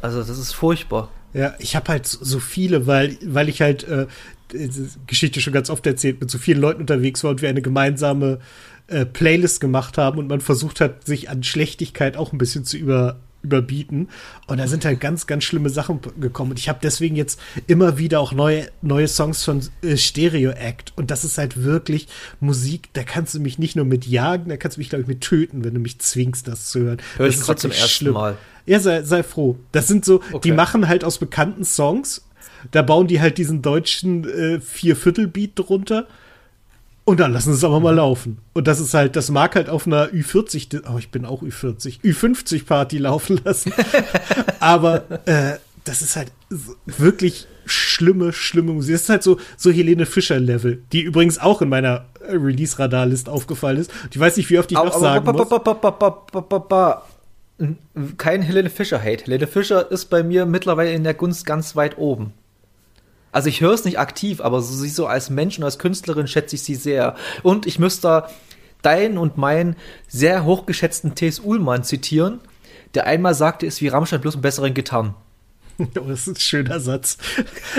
[0.02, 1.10] Also das ist furchtbar.
[1.32, 4.06] Ja, ich habe halt so viele, weil, weil ich halt äh,
[5.06, 8.40] Geschichte schon ganz oft erzählt, mit so vielen Leuten unterwegs war und wir eine gemeinsame
[8.88, 12.76] äh, Playlist gemacht haben und man versucht hat, sich an Schlechtigkeit auch ein bisschen zu
[12.76, 14.08] über, überbieten.
[14.46, 16.52] Und da sind halt ganz, ganz schlimme Sachen gekommen.
[16.52, 20.92] Und ich habe deswegen jetzt immer wieder auch neue, neue Songs von äh, Stereo Act.
[20.96, 22.08] Und das ist halt wirklich
[22.40, 25.08] Musik, da kannst du mich nicht nur mit jagen, da kannst du mich, glaube ich,
[25.08, 26.98] mit töten, wenn du mich zwingst, das zu hören.
[27.16, 28.36] Hör ich das ist grad zum ersten Mal.
[28.66, 29.56] Ja, sei, sei froh.
[29.72, 30.52] Das sind so, die Okay.
[30.52, 32.24] machen halt aus bekannten Songs,
[32.70, 36.06] da bauen die halt diesen deutschen äh, Vierviertel-Beat drunter
[37.10, 38.38] und dann lassen sie es aber mal laufen.
[38.52, 42.02] Und das ist halt, das mag halt auf einer Ü40, oh, ich bin auch Ü40,
[42.02, 43.72] Ü50-Party laufen lassen.
[44.60, 46.30] aber äh, das ist halt
[46.86, 48.94] wirklich schlimme, schlimme Musik.
[48.94, 53.78] Das ist halt so, so Helene Fischer-Level, die übrigens auch in meiner äh, Release-Radar-List aufgefallen
[53.78, 53.90] ist.
[54.04, 55.34] Und ich weiß nicht, wie oft ich noch sagen muss.
[58.18, 59.24] Kein Helene Fischer-Hate.
[59.24, 62.34] Helene Fischer ist bei mir mittlerweile in der Gunst ganz weit oben.
[63.32, 66.26] Also ich höre es nicht aktiv, aber so, sie so als Mensch und als Künstlerin
[66.26, 67.14] schätze ich sie sehr.
[67.42, 68.30] Und ich müsste da
[68.82, 69.76] deinen und meinen
[70.08, 71.40] sehr hochgeschätzten T.S.
[71.40, 72.40] Uhlmann zitieren,
[72.94, 75.14] der einmal sagte, ist wie Rammstein bloß mit besseren Gitarren.
[75.98, 77.16] Oh, das ist ein schöner Satz.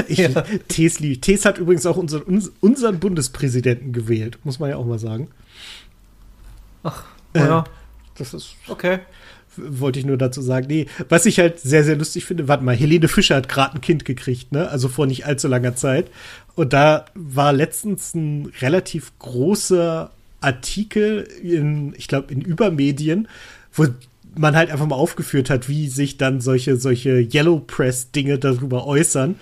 [0.07, 0.27] Ich,
[0.69, 4.85] Tees, lieb- Tees hat übrigens auch unseren, uns- unseren Bundespräsidenten gewählt, muss man ja auch
[4.85, 5.29] mal sagen.
[6.81, 7.63] Ach, Äh, ja,
[8.17, 8.99] Das ist, okay.
[9.57, 10.67] Wollte ich nur dazu sagen.
[10.67, 13.81] Nee, was ich halt sehr, sehr lustig finde, warte mal, Helene Fischer hat gerade ein
[13.81, 14.69] Kind gekriegt, ne?
[14.69, 16.09] Also vor nicht allzu langer Zeit.
[16.55, 20.11] Und da war letztens ein relativ großer
[20.41, 23.27] Artikel in, ich glaube, in Übermedien,
[23.73, 23.87] wo
[24.35, 29.35] man halt einfach mal aufgeführt hat, wie sich dann solche, solche Yellow Press-Dinge darüber äußern.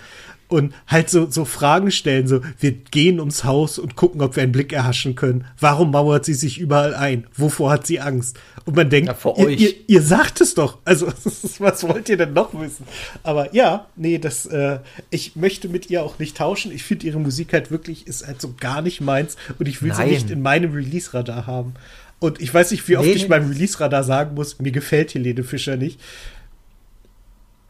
[0.50, 4.42] Und halt so, so Fragen stellen, so, wir gehen ums Haus und gucken, ob wir
[4.42, 5.46] einen Blick erhaschen können.
[5.58, 7.26] Warum mauert sie sich überall ein?
[7.36, 8.38] Wovor hat sie Angst?
[8.64, 9.48] Und man denkt, Ja, vor ihr.
[9.48, 10.78] Ihr, ihr sagt es doch.
[10.84, 11.06] Also,
[11.58, 12.84] was wollt ihr denn noch wissen?
[13.22, 16.72] Aber ja, nee, das, äh, ich möchte mit ihr auch nicht tauschen.
[16.72, 19.36] Ich finde ihre Musik halt wirklich, ist halt so gar nicht meins.
[19.58, 20.08] Und ich will Nein.
[20.08, 21.74] sie nicht in meinem Release-Radar haben.
[22.18, 25.42] Und ich weiß nicht, wie oft Nee, ich beim Release-Radar sagen muss, mir gefällt Helene
[25.42, 26.00] Fischer nicht.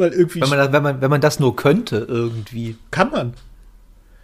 [0.01, 2.77] Weil irgendwie Wenn man, das- wenn, man, wenn man das nur könnte, irgendwie.
[2.91, 3.35] kann man.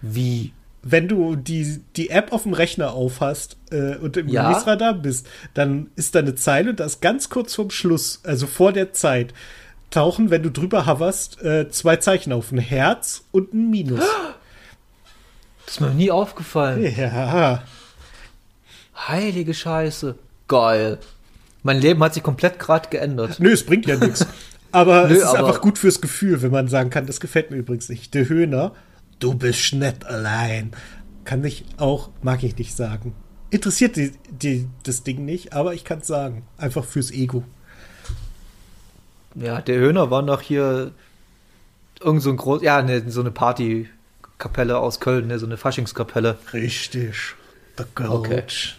[0.02, 0.52] Wie?
[0.88, 4.46] wenn du die, die App auf dem Rechner aufhast äh, und im Ja.
[4.46, 8.46] Release-Radar bist, dann ist da eine Zeile und da ist ganz kurz vorm Schluss, also
[8.46, 9.34] vor der Zeit,
[9.90, 12.52] tauchen, wenn du drüber hoverst, äh, zwei Zeichen auf.
[12.52, 14.04] Ein Herz und ein Minus.
[15.64, 16.84] Das ist mir nie aufgefallen.
[16.96, 17.64] Ja.
[19.08, 20.14] Heilige Scheiße.
[20.46, 20.98] Geil.
[21.64, 23.40] Mein Leben hat sich komplett gerade geändert.
[23.40, 24.24] Nö, es bringt ja nichts.
[24.76, 27.50] Aber Nö, es ist aber- einfach gut fürs Gefühl, wenn man sagen kann, das gefällt
[27.50, 28.12] mir übrigens nicht.
[28.14, 28.72] Der Höhner,
[29.18, 30.72] du bist nicht allein.
[31.24, 33.14] Kann ich auch, mag ich nicht sagen.
[33.50, 36.46] Interessiert die, die, das Ding nicht, aber ich kann es sagen.
[36.58, 37.42] Einfach fürs Ego.
[39.34, 40.92] Ja, der Höhner war noch hier
[42.00, 46.38] irgend so ein groß, ja, ne, so eine Partykapelle aus Köln, ne, so eine Faschingskapelle.
[46.52, 47.34] Richtig.
[47.78, 48.40] The Okay.
[48.40, 48.76] Coach.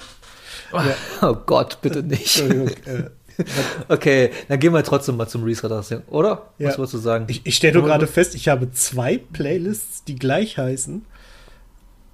[1.22, 2.40] Oh Gott, bitte nicht.
[2.40, 3.10] Entschuldigung, äh,
[3.88, 6.52] Okay, dann gehen wir trotzdem mal zum Restart, oder?
[6.58, 6.70] Ja.
[6.70, 7.26] Was würdest du sagen?
[7.30, 11.06] Ich, ich stelle nur gerade fest, ich habe zwei Playlists, die gleich heißen.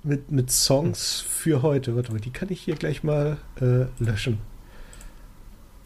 [0.06, 1.96] Mit, mit Songs für heute.
[1.96, 4.40] Warte mal, die kann ich hier gleich mal äh, löschen.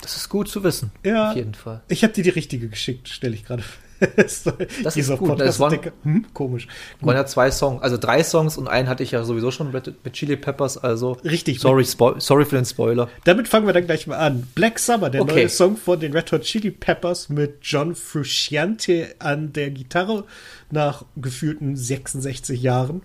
[0.02, 0.92] das ist gut zu wissen.
[1.06, 1.30] Ja.
[1.30, 1.84] Auf jeden Fall.
[1.88, 3.87] Ich habe dir die richtige geschickt, stelle ich gerade fest.
[4.18, 5.40] Das ist gut.
[5.40, 6.68] Das waren- hm, komisch.
[7.02, 10.04] Waren ja zwei Songs, also drei Songs und einen hatte ich ja sowieso schon mit,
[10.04, 11.14] mit Chili Peppers, also.
[11.24, 11.60] Richtig.
[11.60, 13.10] Sorry, sorry für den Spoiler.
[13.24, 14.48] Damit fangen wir dann gleich mal an.
[14.56, 15.34] Black Summer, der Okay.
[15.34, 20.26] neue Song von den Red Hot Chili Peppers mit John Frusciante an der Gitarre
[20.70, 23.02] nach gefühlten 66 Jahren.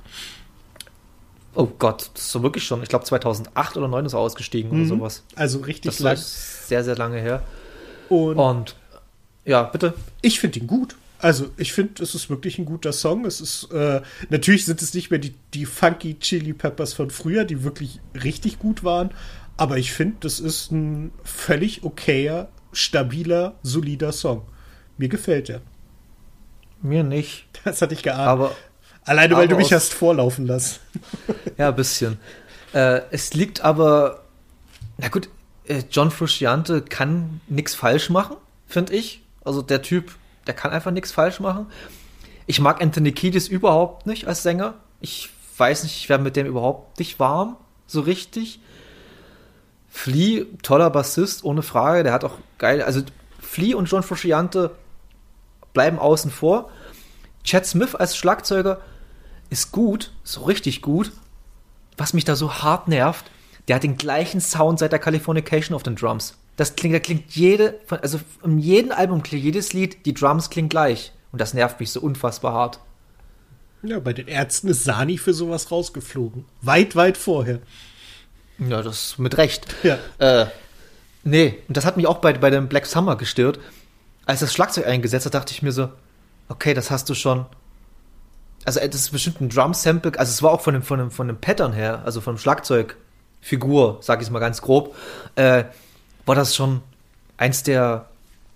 [1.55, 4.71] Oh Gott, das ist so wirklich schon, ich glaube 2008 oder 2009 ist er ausgestiegen
[4.71, 5.23] oder sowas.
[5.37, 6.15] Also richtig Das lang.
[6.15, 7.43] ist sehr, sehr lange her.
[8.09, 8.77] Und Und
[9.45, 9.95] ja, bitte.
[10.21, 10.97] ich finde ihn gut.
[11.19, 13.25] Also ich finde, es ist wirklich ein guter Song.
[13.25, 17.45] Es ist äh, natürlich sind es nicht mehr die, die funky Chili Peppers von früher,
[17.45, 19.11] die wirklich richtig gut waren.
[19.57, 24.43] Aber ich finde, das ist ein völlig okayer, stabiler, solider Song.
[24.99, 25.61] Mir gefällt er.
[26.81, 27.47] Mir nicht.
[27.65, 28.27] Das hatte ich geahnt.
[28.27, 28.57] Aber
[29.05, 30.81] Alleine, weil aber du mich hast vorlaufen lassen.
[31.59, 32.19] Ja, ein bisschen.
[32.73, 34.25] Äh, es liegt aber,
[34.97, 35.29] na gut,
[35.67, 39.23] äh, John Frusciante kann nichts falsch machen, finde ich.
[39.45, 40.13] Also der Typ,
[40.47, 41.67] der kann einfach nichts falsch machen.
[42.47, 44.75] Ich mag Anthony Kiedis überhaupt nicht als Sänger.
[45.01, 48.61] Ich weiß nicht, ich werde mit dem überhaupt nicht warm, so richtig.
[49.89, 52.03] Flea, toller Bassist, ohne Frage.
[52.03, 53.03] Der hat auch geil, also
[53.41, 54.75] Flea und John Frusciante
[55.73, 56.71] bleiben außen vor.
[57.45, 58.81] Chad Smith als Schlagzeuger
[59.51, 61.13] ist gut, so richtig gut.
[61.97, 63.31] Was mich da so hart nervt,
[63.69, 66.37] der hat den gleichen Sound seit der Californication auf den Drums.
[66.57, 70.69] Das klingt, da klingt jede, also in jedem Album klingt jedes Lied, die Drums klingen
[70.69, 71.13] gleich.
[71.31, 72.81] Und das nervt mich so unfassbar hart.
[73.83, 76.45] Ja, bei den Ärzten ist Sani für sowas rausgeflogen.
[76.61, 77.61] Weit, weit vorher.
[78.59, 79.75] Ja, das mit Recht.
[79.83, 79.99] Ja.
[80.19, 80.47] Äh,
[81.25, 83.59] nee, und das hat mich auch bei, bei dem Black Summer gestört.
[84.27, 85.89] Als das Schlagzeug eingesetzt hat, dachte ich mir so,
[86.49, 87.47] okay, das hast du schon.
[88.65, 90.13] Also, äh, das ist bestimmt ein Drum-Sample.
[90.17, 92.39] Also, es war auch von dem, von dem, von dem Pattern her, also vom
[93.43, 94.95] Schlagzeugfigur, sag ich es mal ganz grob,
[95.37, 95.65] äh,
[96.25, 96.81] war das schon
[97.37, 98.09] eins der.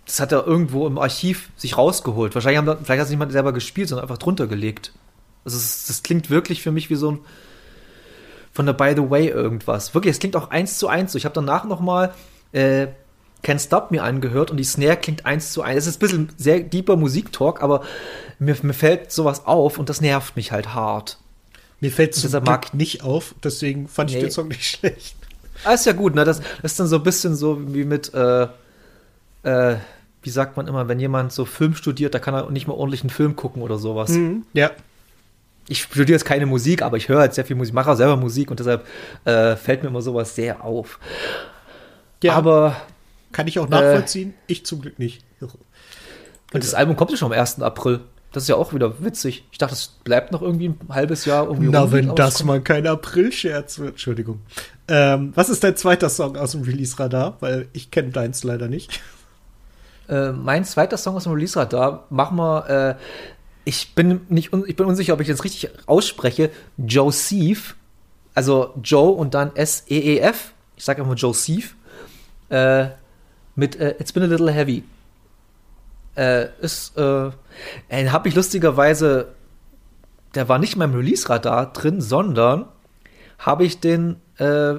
[0.06, 2.32] Das hat er irgendwo im Archiv sich rausgeholt.
[2.36, 4.92] Wahrscheinlich haben da, vielleicht hat es niemand selber gespielt, sondern einfach drunter gelegt.
[5.44, 7.18] Also, es, das klingt wirklich für mich wie so ein
[8.52, 9.94] von der By the Way irgendwas.
[9.94, 11.14] Wirklich, es klingt auch eins zu eins.
[11.16, 12.14] Ich habe danach noch mal
[12.52, 12.86] äh,
[13.42, 15.78] Can't Stop mir angehört und die Snare klingt eins zu eins.
[15.80, 17.82] Es ist ein bisschen sehr deeper Musiktalk, aber
[18.38, 21.18] mir, mir fällt sowas auf und das nervt mich halt hart.
[21.80, 24.22] Mir fällt zum Deshalb mag- nicht auf, deswegen fand ich Nee.
[24.22, 25.16] den Song nicht schlecht.
[25.64, 26.24] Ah, ist ja gut, ne?
[26.24, 28.48] Das, das ist dann so ein bisschen so wie mit, äh,
[29.42, 29.76] äh,
[30.22, 33.02] wie sagt man immer, wenn jemand so Film studiert, da kann er nicht mal ordentlich
[33.02, 34.12] einen Film gucken oder sowas.
[34.52, 34.70] Ja.
[35.68, 38.16] Ich studiere jetzt keine Musik, aber ich höre halt sehr viel Musik, mache auch selber
[38.16, 38.86] Musik und deshalb
[39.24, 40.98] äh, fällt mir immer sowas sehr auf.
[42.22, 42.76] ja Aber
[43.32, 44.34] kann ich auch nachvollziehen.
[44.46, 45.22] ich zum Glück nicht.
[45.40, 47.60] Und das Album kommt ja schon am 1.
[47.62, 48.00] April.
[48.36, 49.46] Das ist ja auch wieder witzig.
[49.50, 52.46] Ich dachte, das bleibt noch irgendwie ein halbes Jahr irgendwie Na, wenn das rauskommt.
[52.48, 53.92] mal kein April-Scherz wird.
[53.92, 54.40] Entschuldigung.
[54.88, 57.38] Ähm, was ist dein zweiter Song aus dem Release-Radar?
[57.40, 59.00] Weil ich kenne deins leider nicht.
[60.10, 62.94] Äh, mein zweiter Song aus dem Release-Radar, machen wir, äh,
[63.64, 67.74] ich bin nicht, ich bin unsicher, ob ich jetzt richtig ausspreche, Joseph,
[68.34, 71.74] also Joe und dann S-E-E-F, ich sage einfach Joseph,
[72.50, 72.88] äh,
[73.54, 74.84] mit äh, It's Been a Little Heavy.
[76.16, 77.30] Äh, ist, äh,
[77.90, 79.34] habe ich lustigerweise,
[80.34, 82.66] der war nicht in meinem Release-Radar drin, sondern
[83.38, 84.74] habe ich den äh,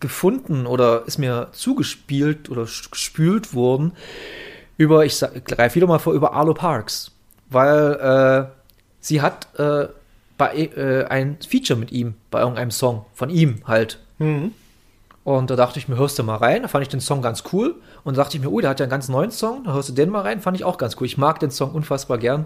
[0.00, 3.92] gefunden oder ist mir zugespielt oder gespült worden
[4.76, 7.12] über, ich, greife wieder mal vor, über Arlo Parks.
[7.48, 8.52] Weil äh,
[9.00, 9.88] sie hat äh,
[10.36, 13.98] bei, äh, ein Feature mit ihm, bei irgendeinem Song, von ihm halt.
[15.26, 16.62] Und da dachte ich mir, hörst du mal rein.
[16.62, 17.74] Da fand ich den Song ganz cool.
[18.04, 19.64] Und da dachte ich mir, oh, der hat ja einen ganz neuen Song.
[19.64, 20.40] Da hörst du den mal rein.
[20.40, 21.06] Fand ich auch ganz cool.
[21.06, 22.44] Ich mag den Song unfassbar gern.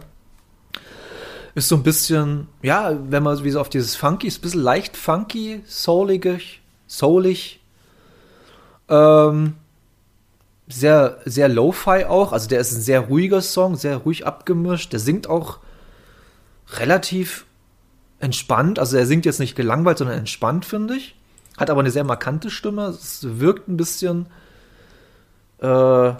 [1.54, 4.62] ist so ein bisschen, ja, wenn man wie so auf dieses Funky, ist ein bisschen
[4.62, 7.60] leicht funky, soulig, soulig.
[8.88, 9.56] Ähm,
[10.66, 12.32] sehr, sehr lo-fi auch.
[12.32, 14.94] Also der ist ein sehr ruhiger Song, sehr ruhig abgemischt.
[14.94, 15.58] Der singt auch
[16.78, 17.44] relativ
[18.20, 18.78] entspannt.
[18.78, 21.14] Also er singt jetzt nicht gelangweilt, sondern entspannt, finde ich.
[21.60, 22.86] Hat aber eine sehr markante Stimme.
[22.86, 24.28] Es wirkt ein bisschen.
[25.60, 26.12] Äh,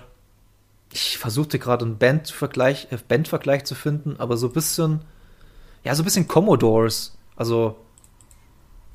[0.93, 5.01] ich versuchte gerade einen Bandvergleich, äh, Bandvergleich zu finden, aber so ein bisschen.
[5.83, 7.17] Ja, so ein bisschen Commodores.
[7.37, 7.79] Also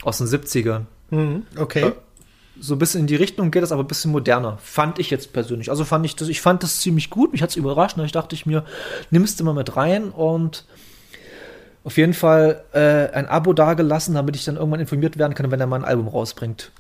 [0.04, 0.84] aus den 70ern.
[1.10, 1.86] Mhm, okay.
[1.86, 1.94] Äh,
[2.60, 4.60] so ein bisschen in die Richtung geht das, aber ein bisschen moderner.
[4.62, 5.72] Fand ich jetzt persönlich.
[5.72, 7.32] Also fand ich das, ich fand das ziemlich gut.
[7.32, 7.98] Mich hat es überrascht.
[7.98, 8.66] Und ich dachte ich mir,
[9.10, 10.66] nimmst du mal mit rein und
[11.86, 15.60] auf jeden Fall äh, ein Abo dagelassen, damit ich dann irgendwann informiert werden kann, wenn
[15.60, 16.72] er mal ein Album rausbringt.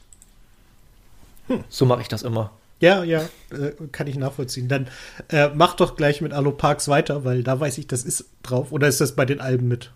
[1.47, 1.63] Hm.
[1.69, 2.51] So mache ich das immer.
[2.81, 4.67] Ja, ja, äh, kann ich nachvollziehen.
[4.67, 4.87] Dann
[5.29, 8.71] äh, mach doch gleich mit Alo Parks weiter, weil da weiß ich, das ist drauf.
[8.71, 9.91] Oder ist das bei den Alben mit?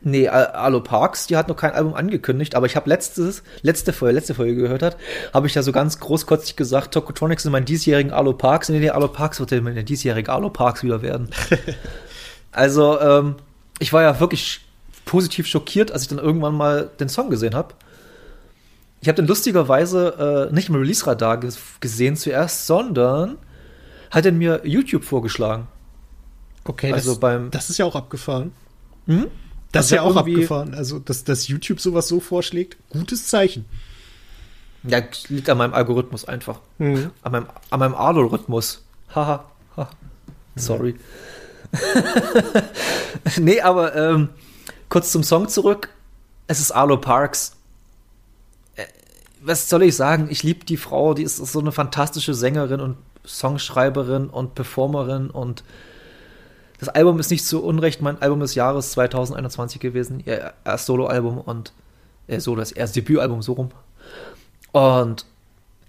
[0.00, 4.14] Nee, Alo Parks, die hat noch kein Album angekündigt, aber ich habe letztes, letzte Folge,
[4.14, 4.98] letzte Folge gehört hat,
[5.32, 8.68] habe ich ja so ganz großkotzig gesagt, Tokotronics sind mein diesjährigen Alo Parks.
[8.68, 11.30] Nee, nee, Alo Parks wird ja mein diesjähriger Alo Parks wieder werden.
[12.52, 13.36] also, ähm,
[13.78, 14.60] ich war ja wirklich
[15.04, 17.74] positiv schockiert, als ich dann irgendwann mal den Song gesehen habe.
[19.00, 21.40] Ich habe den lustigerweise äh, nicht im Release-Radar
[21.80, 23.36] gesehen zuerst, sondern
[24.10, 25.66] hat er mir YouTube vorgeschlagen.
[26.64, 28.52] Okay, also das, beim das ist ja auch abgefahren.
[29.06, 29.26] Mhm.
[29.72, 30.74] Das also ist ja auch abgefahren.
[30.74, 33.66] Also, dass, dass YouTube sowas so vorschlägt, gutes Zeichen.
[34.84, 36.60] Ja, liegt an meinem Algorithmus einfach.
[36.78, 37.10] Mhm.
[37.22, 38.84] An meinem, an meinem Algorithmus.
[39.14, 39.44] Haha.
[39.76, 39.90] Ha.
[40.56, 40.92] Sorry.
[40.92, 40.98] Mhm.
[43.38, 44.28] nee, aber ähm,
[44.88, 45.88] kurz zum Song zurück.
[46.46, 47.56] Es ist Arlo Parks.
[48.76, 48.84] Äh,
[49.40, 50.28] was soll ich sagen?
[50.30, 51.14] Ich liebe die Frau.
[51.14, 55.64] Die ist so eine fantastische Sängerin und Songschreiberin und Performerin und
[56.78, 60.22] das Album ist nicht zu Unrecht mein Album des Jahres 2021 gewesen.
[60.26, 61.72] Ihr erstes Soloalbum und
[62.26, 63.70] äh, Solo, das erste Debütalbum, so rum.
[64.72, 65.24] Und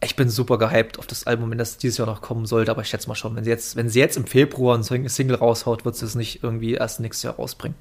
[0.06, 2.82] ich bin super gehypt auf das Album, wenn das dieses Jahr noch kommen sollte, aber
[2.82, 5.86] ich schätze mal schon, wenn sie jetzt, wenn sie jetzt im Februar ein Single raushaut,
[5.86, 7.78] wird sie es nicht irgendwie erst nächstes Jahr rausbringen.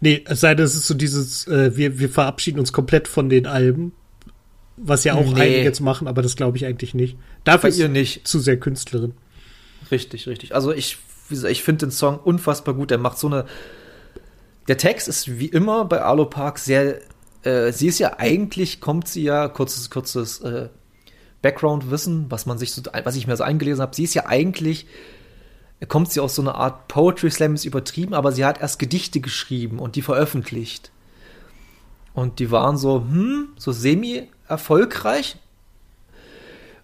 [0.00, 3.28] Nee, es sei denn, es ist so dieses, äh, wir, wir verabschieden uns komplett von
[3.28, 3.92] den Alben,
[4.76, 5.40] was ja auch nee.
[5.40, 7.16] einige jetzt machen, aber das glaube ich eigentlich nicht.
[7.44, 8.26] Dafür Bei ihr nicht.
[8.26, 9.14] zu sehr Künstlerin.
[9.90, 10.54] Richtig, richtig.
[10.54, 10.98] Also ich,
[11.30, 12.90] ich finde den Song unfassbar gut.
[12.90, 13.46] Der macht so eine.
[14.68, 17.00] Der Text ist wie immer bei Arlo Park sehr.
[17.42, 20.68] Äh, sie ist ja eigentlich, kommt sie ja, kurzes, kurzes äh,
[21.42, 23.94] Background-Wissen, was man sich so, was ich mir so eingelesen habe.
[23.94, 24.86] Sie ist ja eigentlich,
[25.88, 29.20] kommt sie aus so einer Art Poetry Slam, ist übertrieben, aber sie hat erst Gedichte
[29.20, 30.90] geschrieben und die veröffentlicht.
[32.12, 35.36] Und die waren so, hm, so semi-erfolgreich.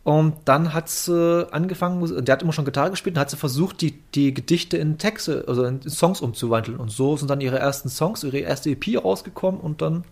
[0.04, 3.80] Und dann hat sie angefangen, der hat immer schon Gitarre gespielt und hat sie versucht,
[3.80, 6.78] die, die Gedichte in Texte, also in Songs umzuwandeln.
[6.78, 10.04] Und so sind dann ihre ersten Songs, ihre erste EP rausgekommen und dann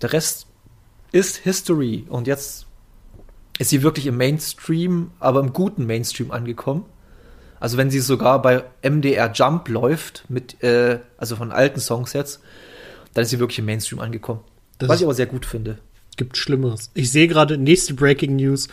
[0.00, 0.46] der Rest
[1.10, 2.06] ist History.
[2.08, 2.67] Und jetzt
[3.58, 6.84] ist sie wirklich im Mainstream, aber im guten Mainstream angekommen.
[7.60, 12.40] Also wenn sie sogar bei MDR Jump läuft, mit, äh, also von alten Songs jetzt,
[13.14, 14.40] dann ist sie wirklich im Mainstream angekommen.
[14.78, 15.78] Das was ich aber sehr gut finde.
[16.16, 16.90] Gibt Schlimmeres.
[16.94, 18.68] Ich sehe gerade nächste Breaking News.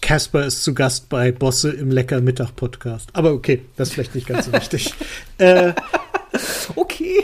[0.00, 3.10] Casper ist zu Gast bei Bosse im Lecker Mittag Podcast.
[3.14, 4.94] Aber okay, das ist vielleicht nicht ganz so wichtig.
[5.38, 5.72] äh,
[6.76, 7.18] okay.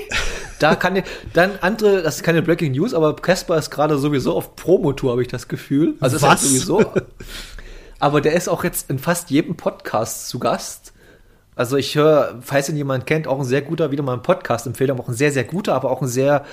[0.64, 4.34] Da kann ich, dann andere, das ist keine Breaking News, aber Casper ist gerade sowieso
[4.34, 5.94] auf Promotour, habe ich das Gefühl.
[6.00, 6.42] Also Was?
[6.42, 6.92] Ist sowieso.
[7.98, 10.92] aber der ist auch jetzt in fast jedem Podcast zu Gast.
[11.56, 14.98] Also ich höre, falls ihn jemand kennt, auch ein sehr guter, wieder mal ein Podcast-Empfehlung,
[15.00, 16.44] auch ein sehr, sehr guter, aber auch ein sehr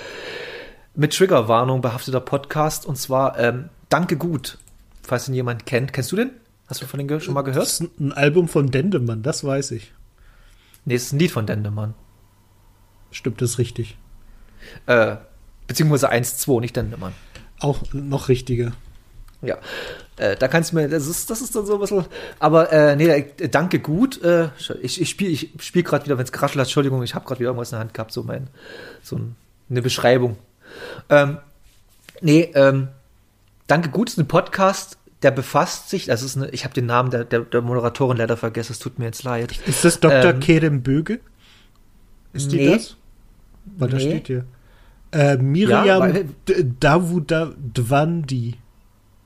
[0.94, 2.86] mit Triggerwarnung behafteter Podcast.
[2.86, 4.56] Und zwar ähm, Danke gut,
[5.02, 5.92] falls ihn jemand kennt.
[5.92, 6.30] Kennst du den?
[6.66, 7.66] Hast du von dem schon mal gehört?
[7.66, 9.92] Das ist ein Album von Dendemann, das weiß ich.
[10.86, 11.92] Nee, es ist ein Lied von Dendemann.
[13.10, 13.98] Stimmt das richtig?
[14.86, 15.16] Äh,
[15.66, 17.12] beziehungsweise 1-2, nicht Dendemann.
[17.60, 18.72] Auch noch richtiger.
[19.42, 19.58] Ja,
[20.16, 22.04] äh, da kannst du mir, das ist, das ist dann so ein bisschen,
[22.38, 24.22] aber äh, nee, äh, danke gut.
[24.22, 27.24] Äh, ich ich spiele ich spiel gerade wieder, wenn es geraschelt hat, Entschuldigung, ich habe
[27.24, 28.46] gerade wieder irgendwas in der Hand gehabt, so mein,
[29.02, 29.34] so ein,
[29.68, 30.38] eine Beschreibung.
[31.08, 31.38] Ähm,
[32.20, 32.88] nee, ähm,
[33.66, 37.10] danke gut ist ein Podcast, der befasst sich, das ist eine, ich habe den Namen
[37.10, 39.58] der, der, der, Moderatorin leider vergessen, es tut mir jetzt leid.
[39.66, 40.30] Ist das Dr.
[40.30, 41.18] Ähm, Kerem Böge?
[42.32, 42.96] Ist die nee, das?
[43.64, 43.94] Weil nee.
[43.94, 44.44] da steht hier.
[45.12, 46.24] Äh, Miriam ja,
[46.80, 48.54] Davudwandi.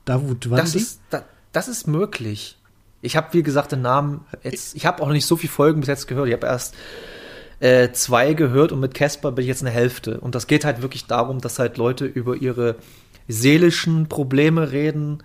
[0.05, 0.61] Davudwandi?
[0.61, 1.23] Das ist, da,
[1.53, 2.57] das ist möglich.
[3.01, 5.79] Ich habe, wie gesagt, den Namen jetzt, ich habe auch noch nicht so viele Folgen
[5.79, 6.27] bis jetzt gehört.
[6.27, 6.75] Ich habe erst
[7.59, 10.19] äh, zwei gehört und mit Casper bin ich jetzt eine Hälfte.
[10.19, 12.75] Und das geht halt wirklich darum, dass halt Leute über ihre
[13.27, 15.23] seelischen Probleme reden,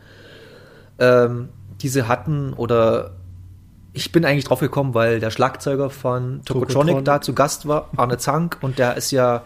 [0.98, 1.48] ähm,
[1.81, 3.16] die sie hatten oder
[3.92, 8.18] ich bin eigentlich drauf gekommen, weil der Schlagzeuger von Tokotronic da zu Gast war, Arne
[8.18, 9.44] Zank, und der ist ja,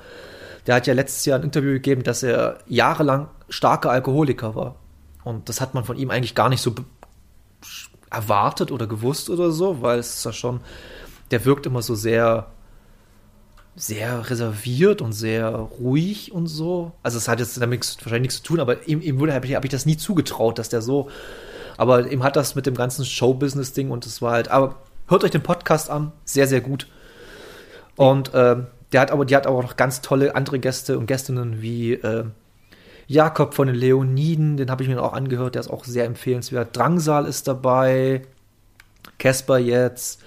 [0.66, 4.76] der hat ja letztes Jahr ein Interview gegeben, dass er jahrelang starker Alkoholiker war.
[5.24, 6.74] Und das hat man von ihm eigentlich gar nicht so
[8.10, 10.60] erwartet oder gewusst oder so, weil es ist ja schon,
[11.32, 12.46] der wirkt immer so sehr,
[13.74, 16.92] sehr reserviert und sehr ruhig und so.
[17.02, 19.56] Also es hat jetzt damit wahrscheinlich nichts zu tun, aber ihm, ihm wurde habe ich,
[19.56, 21.10] hab ich das nie zugetraut, dass der so.
[21.76, 24.48] Aber ihm hat das mit dem ganzen Show-Business-Ding und es war halt.
[24.50, 24.76] Aber
[25.08, 26.86] hört euch den Podcast an, sehr sehr gut.
[27.96, 31.06] Und ähm, der hat aber, die hat aber auch noch ganz tolle andere Gäste und
[31.06, 32.32] Gästinnen wie ähm,
[33.08, 36.76] Jakob von den Leoniden, den habe ich mir auch angehört, der ist auch sehr empfehlenswert.
[36.76, 38.22] Drangsal ist dabei,
[39.18, 40.20] Casper jetzt.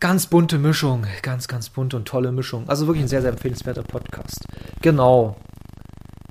[0.00, 2.68] Ganz bunte Mischung, ganz, ganz bunte und tolle Mischung.
[2.68, 4.44] Also wirklich ein sehr, sehr empfehlenswerter Podcast.
[4.80, 5.36] Genau.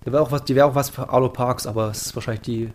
[0.05, 2.41] Die wäre auch, was- die wäre auch was für Arlo Parks, aber es ist wahrscheinlich
[2.43, 2.71] die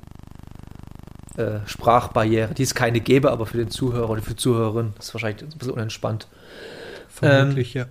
[1.36, 5.42] äh, Sprachbarriere, die es keine gäbe, aber für den Zuhörer oder für Zuhörerin ist wahrscheinlich
[5.42, 6.26] ein bisschen unentspannt.
[7.08, 7.86] Vermutlich, ja.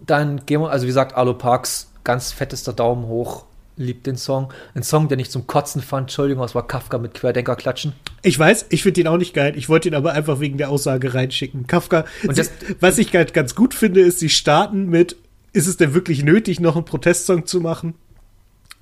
[0.00, 3.44] Dann gehen wir, also wie gesagt, Arlo Parks, ganz fettester Daumen hoch,
[3.76, 4.52] liebt den Song.
[4.74, 7.92] Ein Song, den ich zum Kotzen fand, Entschuldigung, das war Kafka mit Querdenker klatschen.
[8.22, 9.54] Ich weiß, ich finde ihn auch nicht geil.
[9.56, 11.66] Ich wollte ihn aber einfach wegen der Aussage reinschicken.
[11.66, 15.16] Kafka, Und sie, das- was ich halt ganz gut finde, ist, sie starten mit,
[15.52, 17.94] ist es denn wirklich nötig, noch einen Protestsong zu machen?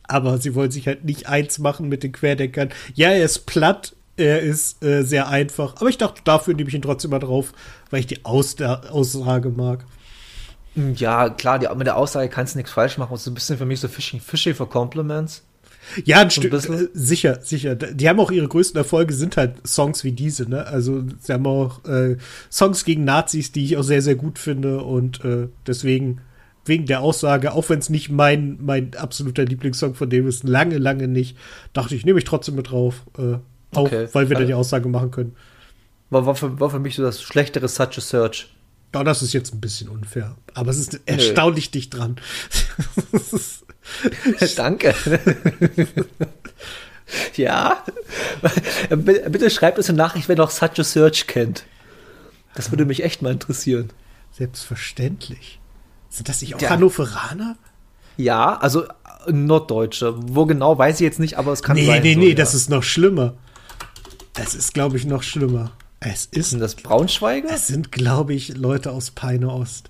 [0.05, 2.71] Aber sie wollen sich halt nicht eins machen mit den Querdenkern.
[2.95, 6.75] Ja, er ist platt, er ist äh, sehr einfach, aber ich dachte, dafür nehme ich
[6.75, 7.53] ihn trotzdem mal drauf,
[7.91, 9.85] weil ich die Aus Aussage mag.
[10.75, 13.13] Ja, klar, die, mit der Aussage kannst du nichts falsch machen.
[13.13, 15.43] Das ist ein bisschen für mich so Fishing, Fishing for Compliments.
[16.05, 16.87] Ja, ein Stück, bisschen.
[16.87, 17.75] äh, sicher, sicher.
[17.75, 20.67] Die haben auch ihre größten Erfolge, sind halt Songs wie diese, ne?
[20.67, 22.17] Also, sie haben auch äh,
[22.51, 26.21] Songs gegen Nazis, die ich auch sehr, sehr gut finde und äh, deswegen,
[26.65, 30.79] wegen der Aussage, auch wenn es nicht mein, mein absoluter Lieblingssong von dem ist, lange,
[30.79, 31.37] lange nicht,
[31.73, 33.03] dachte ich, nehme ich trotzdem mit drauf.
[33.19, 33.35] Äh,
[33.75, 34.09] auch, Okay.
[34.13, 35.35] weil wir da Also- die Aussage machen können.
[36.11, 38.49] War, war, für, war für mich so das schlechtere Such a Search.
[38.95, 40.37] Ja, das ist jetzt ein bisschen unfair.
[40.53, 42.17] Aber es ist erstaunlich dicht dran.
[44.57, 44.95] Danke.
[47.37, 47.83] ja.
[48.91, 51.65] Bitte schreibt uns eine Nachricht, wenn ihr noch Such a Search kennt.
[52.55, 53.89] Das würde mich echt mal interessieren.
[54.33, 55.59] Selbstverständlich.
[56.13, 56.71] Sind das nicht auch Ja.
[56.71, 57.57] Hannoveraner?
[58.19, 60.15] Ja, also äh, Norddeutsche.
[60.19, 62.03] Wo genau, weiß ich jetzt nicht, aber es kann Nee, sein.
[62.03, 62.35] nee, so, nee, ja.
[62.35, 63.33] das ist noch schlimmer.
[64.35, 65.73] Das ist, glaube ich, noch schlimmer.
[66.01, 67.49] Es ist, Sind das Braunschweiger?
[67.51, 69.89] es sind, glaube ich, Leute aus Peine Ost.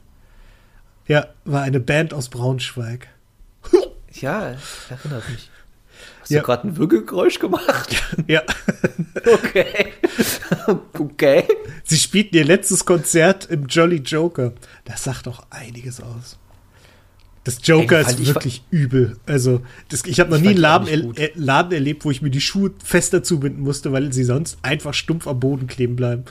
[1.09, 3.09] Ja, war eine Band aus Braunschweig.
[4.13, 4.55] Ja,
[4.91, 5.51] erinnert mich.
[6.23, 6.41] Hast Ja.
[6.41, 8.03] du gerade ein Würgegeräusch gemacht?
[8.27, 8.43] Ja.
[9.15, 9.93] Okay.
[10.99, 11.45] okay.
[11.85, 14.53] Sie spielten ihr letztes Konzert im Jolly Joker.
[14.85, 16.39] Das sagt doch einiges aus.
[17.45, 19.17] Das Joker Ey, ist ich- wirklich übel.
[19.27, 22.23] Also, das, ich habe noch Ich nie einen Laden, er, äh, Laden erlebt, wo ich
[22.23, 26.25] mir die Schuhe fester zubinden musste, weil sie sonst einfach stumpf am Boden kleben bleiben.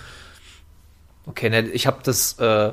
[1.26, 2.72] Okay, ne, ich habe das, äh,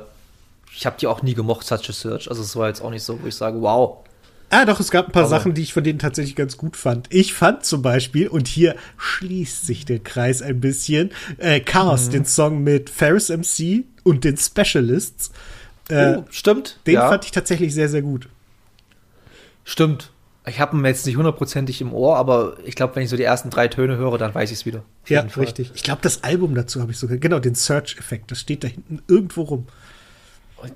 [0.75, 2.29] ich habe die auch nie gemocht, Such a Search.
[2.29, 4.05] Also es war jetzt auch nicht so, wo ich sage, wow.
[4.51, 6.75] Ah, doch, es gab ein paar Aber- Sachen, die ich von denen tatsächlich ganz gut
[6.75, 7.07] fand.
[7.13, 12.11] Ich fand zum Beispiel, und hier schließt sich der Kreis ein bisschen, äh, Chaos, Mhm.
[12.11, 15.31] den Song mit Ferris MC und den Specialists.
[15.89, 16.79] Äh, oh, stimmt.
[16.87, 18.27] den ja, fand ich tatsächlich sehr, sehr gut.
[19.63, 20.11] stimmt.
[20.47, 23.23] Ich habe ihn jetzt nicht hundertprozentig im Ohr, aber ich glaube, wenn ich so die
[23.23, 24.79] ersten drei Töne höre, dann weiß ich es wieder.
[25.03, 25.71] Auf Ja, richtig.
[25.75, 29.01] Ich glaube, das Album dazu habe ich sogar, genau, den Search-Effekt, das steht da hinten
[29.07, 29.67] irgendwo rum.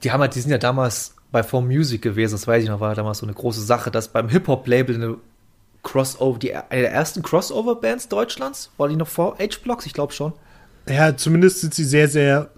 [0.04, 2.80] Die haben halt, die sind ja damals bei Form Music gewesen, das weiß ich noch,
[2.80, 5.18] war damals so eine große Sache, dass beim Hip-Hop-Label eine
[5.82, 9.88] Crossover, die, eine der ersten Crossover-Bands Deutschlands, war die noch vor H-Blocks?
[9.88, 10.34] Ich glaube schon.
[10.88, 12.52] Ja, zumindest sind sie sehr, sehr,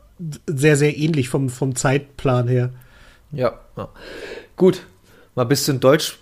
[0.46, 2.72] sehr, sehr ähnlich vom, vom Zeitplan her.
[3.32, 3.88] Ja, ja.
[4.58, 4.86] Gut,
[5.36, 6.20] mal ein bisschen Deutsch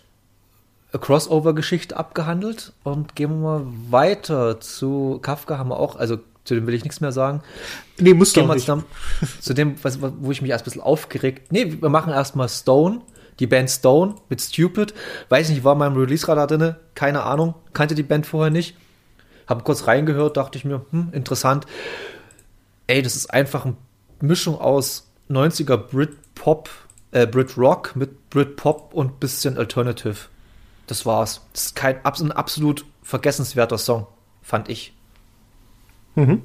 [0.91, 6.55] äh, Crossover-Geschichte abgehandelt und gehen wir mal weiter zu Kafka haben wir auch, also zu
[6.55, 7.41] dem will ich nichts mehr sagen.
[7.99, 8.65] Nee, muss Gehen doch nicht.
[8.65, 8.85] zusammen
[9.39, 11.51] zu dem, was, wo ich mich erst ein bisschen aufgeregt.
[11.51, 13.01] Nee, wir machen erstmal Stone,
[13.39, 14.93] die Band Stone mit Stupid.
[15.29, 18.75] Weiß nicht, war mein Release-Radar drinne, keine Ahnung, kannte die Band vorher nicht.
[19.47, 21.65] Hab kurz reingehört, dachte ich mir, hm, interessant.
[22.87, 23.75] Ey, das ist einfach eine
[24.21, 26.69] Mischung aus 90er Brit-Pop,
[27.11, 30.15] äh, Brit-Rock mit Brit-Pop und bisschen Alternative.
[30.87, 31.41] Das war's.
[31.53, 34.07] Das ist kein ein absolut vergessenswerter Song,
[34.41, 34.93] fand ich.
[36.15, 36.41] Mhm.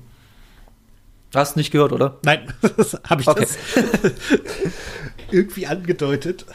[1.35, 2.19] Hast nicht gehört, oder?
[2.25, 2.53] Nein,
[3.05, 3.41] habe ich Okay.
[3.47, 3.59] das
[5.31, 6.47] irgendwie angedeutet.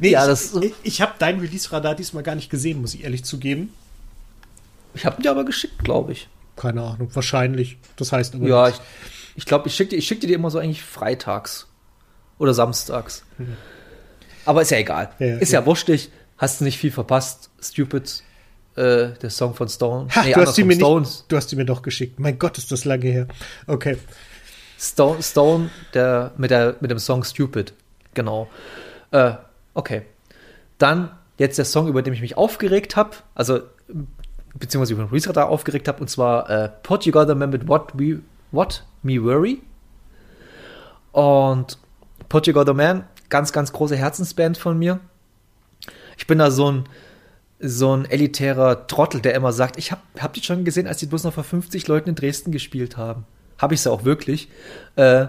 [0.00, 3.04] Nee, Ja, ich, das- ich, ich habe dein Release-Radar diesmal gar nicht gesehen, muss ich
[3.04, 3.72] ehrlich zugeben.
[4.94, 6.28] Ich habe dir aber geschickt, glaube ich.
[6.56, 7.78] Keine Ahnung, wahrscheinlich.
[7.96, 8.86] Das heißt aber Ja, ich, nichts.
[9.36, 11.66] ich glaube, ich schickte ich schickte dir immer so eigentlich freitags
[12.38, 13.24] oder samstags.
[14.44, 15.10] Aber ist ja egal.
[15.20, 15.60] Ja, ist ja.
[15.60, 16.10] ja, wurstig.
[16.36, 17.50] Hast du nicht viel verpasst.
[17.62, 18.22] Stupid.
[18.78, 20.08] Äh, der Song von Stone.
[20.14, 21.08] Ha, nee, du, hast die mir Stones.
[21.08, 22.20] nicht, du hast die mir doch geschickt.
[22.20, 23.26] Mein Gott, ist das lange her.
[23.66, 23.98] Okay.
[24.78, 27.72] Stone, Stone der, mit, der, mit dem Song Stupid.
[28.14, 28.48] Genau.
[29.10, 29.32] Äh,
[29.74, 30.02] okay.
[30.78, 33.10] Dann jetzt der Song, über den ich mich aufgeregt habe.
[33.34, 33.60] Also,
[34.54, 36.00] beziehungsweise über den Reset da aufgeregt habe.
[36.00, 36.70] Und zwar äh,
[37.10, 38.20] Got a Man mit What, We,
[38.52, 39.60] What Me Worry.
[41.10, 41.78] Und
[42.28, 45.00] Got a Man, ganz, ganz große Herzensband von mir.
[46.16, 46.84] Ich bin da so ein,
[47.60, 51.06] so ein elitärer Trottel, der immer sagt, ich hab, hab die schon gesehen, als die
[51.06, 53.24] bloß noch vor 50 Leuten in Dresden gespielt haben.
[53.58, 54.48] Habe ich sie auch wirklich.
[54.96, 55.26] Äh,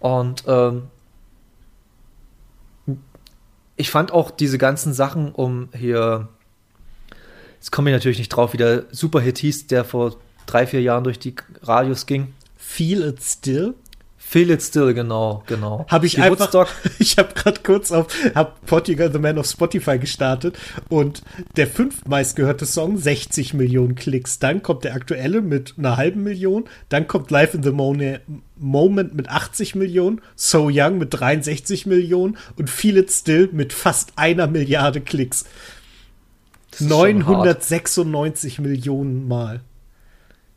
[0.00, 0.88] und ähm,
[3.76, 6.28] ich fand auch diese ganzen Sachen um hier,
[7.54, 11.04] jetzt komme ich natürlich nicht drauf, wie der Superhit hieß, der vor drei, vier Jahren
[11.04, 12.34] durch die Radios ging.
[12.56, 13.74] Feel It Still.
[14.30, 15.86] Feel It Still, genau, genau.
[15.88, 16.40] Habe ich Die einfach.
[16.40, 16.68] Woodstock,
[16.98, 20.58] Ich habe gerade kurz auf hab Portugal the Man auf Spotify gestartet
[20.90, 21.22] und
[21.56, 24.38] der fünftmeistgehörte Song 60 Millionen Klicks.
[24.38, 26.64] Dann kommt der aktuelle mit einer halben Million.
[26.90, 30.20] Dann kommt Life in the Moment mit 80 Millionen.
[30.36, 35.46] So Young mit 63 Millionen und Feel It Still mit fast einer Milliarde Klicks.
[36.72, 37.46] das ist schon hart.
[37.46, 39.62] 996 Millionen Mal.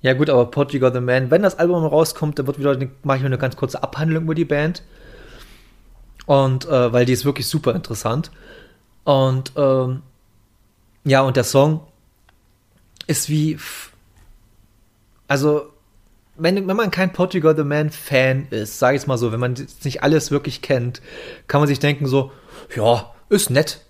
[0.02, 3.24] Ja gut, aber Portugal the Man, wenn das Album rauskommt, dann wird wieder, mache ich
[3.24, 4.84] mir eine ganz kurze Abhandlung über die Band.
[6.26, 8.32] Und äh, weil die ist wirklich super interessant.
[9.04, 10.02] Und ähm,
[11.04, 11.82] ja, und der Song
[13.08, 13.58] ist wie,
[15.28, 15.72] also
[16.36, 19.39] wenn, wenn man kein Portugal the Man Fan ist, sage ich es mal so, wenn
[19.39, 21.02] man nicht alles wirklich kennt,
[21.47, 22.32] kann man sich denken so,
[22.76, 23.82] ja, ist nett,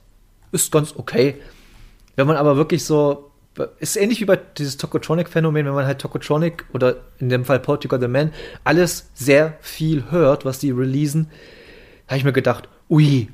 [0.51, 1.35] ist ganz okay.
[2.15, 3.30] Wenn man aber wirklich so,
[3.79, 7.99] ist ähnlich wie bei dieses Tokotronic-Phänomen, wenn man halt Tokotronic oder in dem Fall Portugal
[7.99, 8.31] the Man
[8.63, 11.29] alles sehr viel hört, was die releasen,
[12.07, 13.29] habe ich mir gedacht, ui,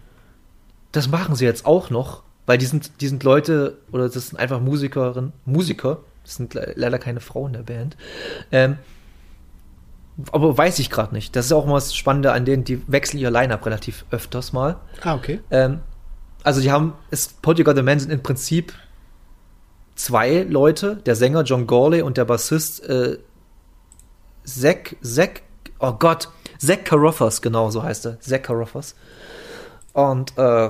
[0.91, 4.39] das machen sie jetzt auch noch, weil die sind, die sind Leute, oder das sind
[4.39, 7.95] einfach Musikerinnen, Musiker, das sind le leider keine Frauen der Band,
[8.51, 8.77] ähm,
[10.31, 11.35] aber weiß ich gerade nicht.
[11.35, 14.77] Das ist auch mal das Spannende an denen, die wechseln ihr Line-Up relativ öfters mal.
[15.03, 15.41] Ah, okay.
[15.51, 15.81] Ähm,
[16.43, 18.73] also die haben, es, Portugal the Man sind im Prinzip
[19.97, 23.17] zwei Leute, der Sänger John Gorley und der Bassist äh,
[24.45, 25.41] Zack, Zack,
[25.79, 28.95] oh Gott, Zack Carruthers, genau so heißt er, Zack Carruthers.
[29.93, 30.69] Und, äh,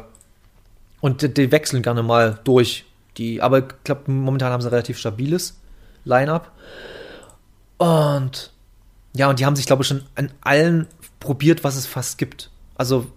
[1.01, 2.85] und die, die wechseln gerne mal durch.
[3.17, 5.59] Die, aber ich glaube, momentan haben sie ein relativ stabiles
[6.05, 6.51] Line-Up.
[7.77, 8.51] Und
[9.15, 10.87] ja, und die haben sich, glaube ich, schon an allen
[11.19, 12.49] probiert, was es fast gibt.
[12.75, 13.07] Also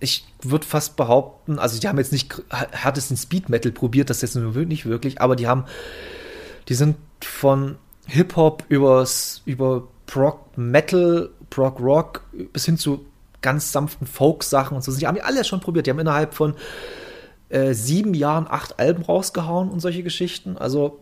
[0.00, 4.36] ich würde fast behaupten, also die haben jetzt nicht härtesten Speed Metal probiert, das jetzt
[4.36, 5.64] nicht wirklich, aber die haben,
[6.68, 7.76] die sind von
[8.06, 12.22] Hip Hop übers über Prog Metal, Prog Rock
[12.52, 13.04] bis hin zu
[13.40, 14.92] ganz sanften Folk Sachen und so.
[14.92, 15.86] Die haben die alle schon probiert.
[15.86, 16.54] Die haben innerhalb von
[17.50, 20.56] äh, sieben Jahren acht Alben rausgehauen und solche Geschichten.
[20.56, 20.98] Also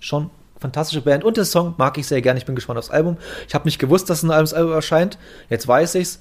[0.00, 2.38] schon fantastische Band und der Song mag ich sehr gerne.
[2.38, 3.16] Ich bin gespannt aufs Album.
[3.48, 5.18] Ich habe nicht gewusst, dass ein Album erscheint.
[5.48, 6.20] Jetzt weiß ich's.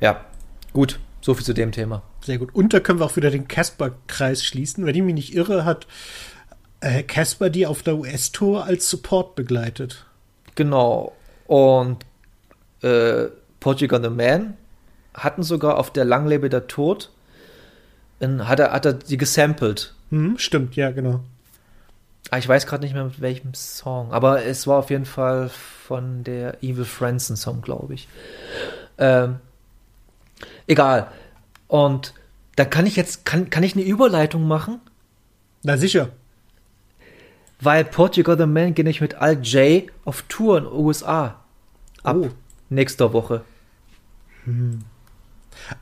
[0.00, 0.24] Ja,
[0.72, 2.02] Gut, so viel zu dem Thema.
[2.22, 2.54] Sehr gut.
[2.54, 4.86] Und da können wir auch wieder den Casper-Kreis schließen.
[4.86, 5.86] Wenn ich mich nicht irre, hat
[6.80, 10.06] äh, Casper die auf der US-Tour als Support begleitet.
[10.54, 11.12] Genau.
[11.46, 12.04] Und
[12.82, 13.26] äh,
[13.60, 14.56] Portugal the Man
[15.14, 17.10] hatten sogar auf der Langlebe der Tod,
[18.18, 19.94] in, hat, er, hat er die gesampelt.
[20.10, 21.20] Hm, stimmt, ja, genau.
[22.30, 25.50] Ah, ich weiß gerade nicht mehr mit welchem Song, aber es war auf jeden Fall
[25.50, 28.08] von der Evil Friends Song, glaube ich.
[28.96, 29.36] Ähm,
[30.66, 31.08] egal.
[31.68, 32.14] Und
[32.56, 34.80] da kann ich jetzt, kann, kann ich eine Überleitung machen?
[35.62, 36.10] Na sicher.
[37.60, 41.40] Weil Portugal the Man gehe ich mit Al J auf Tour in den USA.
[42.02, 42.28] Ab Oh.
[42.68, 43.42] nächster Woche.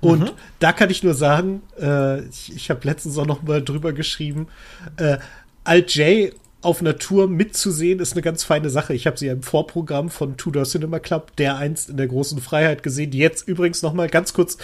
[0.01, 0.31] Und Mhm.
[0.59, 4.49] da kann ich nur sagen, äh, ich, ich habe letztens auch noch mal drüber geschrieben,
[4.99, 5.19] äh,
[5.65, 6.33] Alt J
[6.63, 8.93] auf einer Tour mitzusehen, ist eine ganz feine Sache.
[8.95, 12.41] Ich habe sie ja im Vorprogramm von Tudor Cinema Club, der einst in der großen
[12.41, 14.59] Freiheit gesehen, die jetzt übrigens noch mal ganz kurz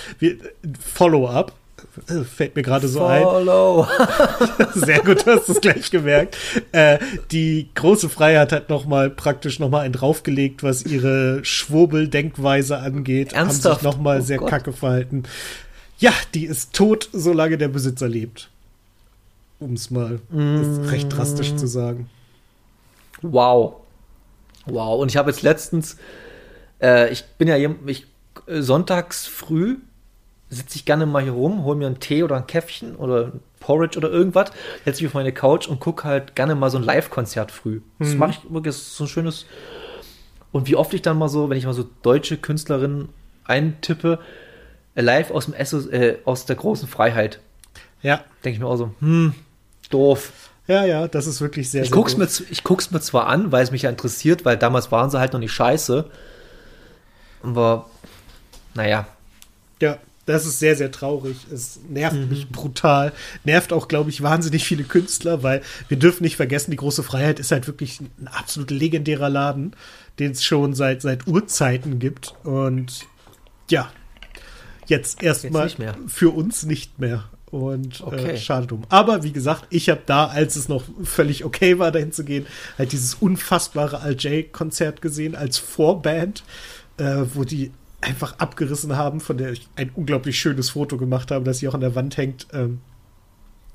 [0.80, 1.52] Follow-up,
[2.36, 3.22] fällt mir gerade so ein.
[3.22, 3.86] Follow.
[4.74, 6.36] Sehr gut, du hast es gleich gemerkt.
[6.72, 6.98] Äh,
[7.30, 13.32] die große Freiheit hat noch mal praktisch noch mal einen draufgelegt, was ihre Schwurbel-Denkweise angeht.
[13.32, 13.64] Ernsthaft?
[13.66, 14.50] Haben sich noch mal Oh sehr Gott.
[14.50, 15.24] kacke verhalten.
[15.98, 18.50] Ja, die ist tot, solange der Besitzer lebt.
[19.58, 20.86] Um es mal Mm.
[20.88, 22.08] recht drastisch zu sagen.
[23.22, 23.76] Wow.
[24.66, 25.00] Wow.
[25.00, 25.96] Und ich habe jetzt letztens,
[26.82, 28.06] äh, ich bin ja ich,
[28.46, 29.76] äh, sonntags früh
[30.48, 33.40] sitze ich gerne mal hier rum, hole mir einen Tee oder ein Käffchen oder ein
[33.58, 34.50] Porridge oder irgendwas,
[34.84, 37.80] setze mich auf meine Couch und gucke halt gerne mal so ein Live-Konzert früh.
[37.98, 39.46] Das mache ich wirklich, so ein schönes.
[40.52, 43.08] Und wie oft ich dann mal so, wenn ich mal so deutsche Künstlerinnen
[43.44, 44.20] eintippe,
[44.94, 47.40] äh, live aus dem Esso, äh, aus der großen Freiheit,
[48.02, 49.34] Ja, denke ich mir auch so, hm,
[49.90, 50.32] doof.
[50.68, 52.40] Ja, ja, das ist wirklich sehr, Ich sehr guck's, doof.
[52.40, 55.18] mir, ich guck's mir zwar an, weil es mich ja interessiert, weil damals waren sie
[55.20, 56.04] halt noch nicht scheiße.
[57.42, 57.88] Aber,
[58.74, 59.06] naja.
[59.80, 61.36] Ja, das ist sehr, sehr traurig.
[61.52, 62.28] Es nervt Mhm.
[62.28, 63.12] mich brutal.
[63.44, 67.38] Nervt auch, glaube ich, wahnsinnig viele Künstler, weil wir dürfen nicht vergessen, die große Freiheit
[67.38, 69.76] ist halt wirklich ein absolut legendärer Laden,
[70.18, 72.34] den es schon seit, seit Urzeiten gibt.
[72.42, 73.06] Und
[73.70, 73.92] ja,
[74.86, 75.70] jetzt erstmal
[76.08, 77.24] für uns nicht mehr.
[77.50, 78.36] Und äh, Okay.
[78.36, 78.82] schade drum.
[78.88, 82.46] Aber wie gesagt, ich habe da, als es noch völlig okay war, dahin zu gehen,
[82.76, 86.42] halt dieses unfassbare Al J-Konzert gesehen als Vorband,
[86.98, 87.70] äh, wo die
[88.00, 91.74] einfach abgerissen haben, von der ich ein unglaublich schönes Foto gemacht habe, das hier auch
[91.74, 92.46] an der Wand hängt.
[92.52, 92.80] Ähm,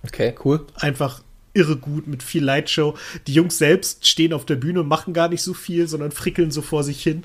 [0.04, 0.66] Okay, cool.
[0.76, 1.22] einfach
[1.54, 2.96] irre gut mit viel Lightshow.
[3.28, 6.50] Die Jungs selbst stehen auf der Bühne und machen gar nicht so viel, sondern frickeln
[6.52, 7.24] so vor sich hin.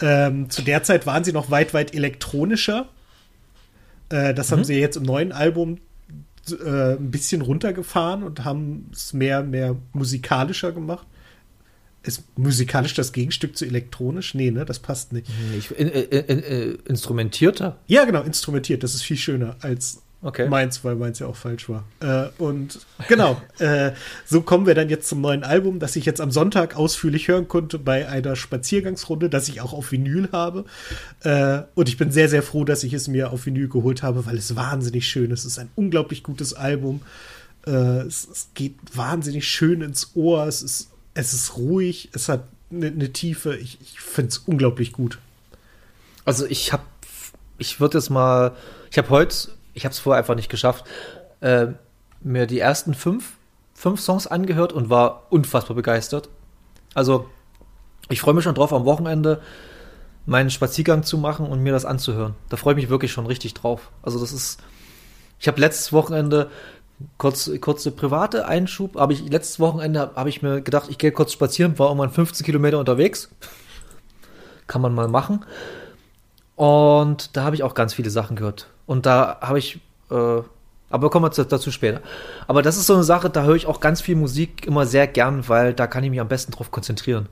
[0.00, 2.88] Ähm, zu der Zeit waren sie noch weit, weit elektronischer.
[4.10, 5.78] Äh, das haben sie jetzt im neuen Album
[6.50, 11.06] äh, ein bisschen runtergefahren und haben es mehr, mehr musikalischer gemacht.
[12.02, 14.34] Ist musikalisch das Gegenstück zu elektronisch?
[14.34, 15.30] Nee, ne, das passt nicht.
[15.56, 17.78] Ich, in, in, in, in, instrumentierter?
[17.86, 18.82] Ja, genau, instrumentiert.
[18.82, 20.48] Das ist viel schöner als Okay.
[20.50, 21.84] meins, weil meins ja auch falsch war.
[22.00, 23.92] Äh, und genau, äh,
[24.26, 27.48] so kommen wir dann jetzt zum neuen Album, das ich jetzt am Sonntag ausführlich hören
[27.48, 30.66] konnte bei einer Spaziergangsrunde, das ich auch auf Vinyl habe.
[31.22, 34.26] Äh, und ich bin sehr, sehr froh, dass ich es mir auf Vinyl geholt habe,
[34.26, 35.40] weil es wahnsinnig schön ist.
[35.40, 37.00] Es ist ein unglaublich gutes Album.
[37.66, 40.46] Äh, es, es geht wahnsinnig schön ins Ohr.
[40.46, 42.10] Es ist, es ist ruhig.
[42.12, 43.56] Es hat eine, eine Tiefe.
[43.56, 45.18] Ich, ich finde es unglaublich gut.
[46.26, 46.82] Also ich habe,
[47.56, 48.54] ich würde jetzt mal,
[48.90, 49.48] ich habe heute,
[49.80, 50.84] ich habe es vorher einfach nicht geschafft,
[51.40, 51.68] äh,
[52.20, 53.38] mir die ersten fünf,
[53.72, 56.28] fünf Songs angehört und war unfassbar begeistert.
[56.92, 57.26] Also
[58.10, 59.40] ich freue mich schon drauf, am Wochenende
[60.26, 62.34] meinen Spaziergang zu machen und mir das anzuhören.
[62.50, 63.90] Da freue ich mich wirklich schon richtig drauf.
[64.02, 64.60] Also das ist,
[65.38, 66.50] ich habe letztes Wochenende
[67.16, 71.32] kurz kurze private Einschub, aber ich letztes Wochenende habe ich mir gedacht, ich gehe kurz
[71.32, 73.30] spazieren, war irgendwann 15 Kilometer unterwegs.
[74.66, 75.46] Kann man mal machen.
[76.54, 78.68] Und da habe ich auch ganz viele Sachen gehört.
[78.90, 79.78] Und da habe ich,
[80.10, 80.14] äh,
[80.90, 82.00] aber kommen wir zu- dazu später.
[82.48, 85.06] Aber das ist so eine Sache, da höre ich auch ganz viel Musik immer sehr
[85.06, 87.28] gern, weil da kann ich mich am besten drauf konzentrieren.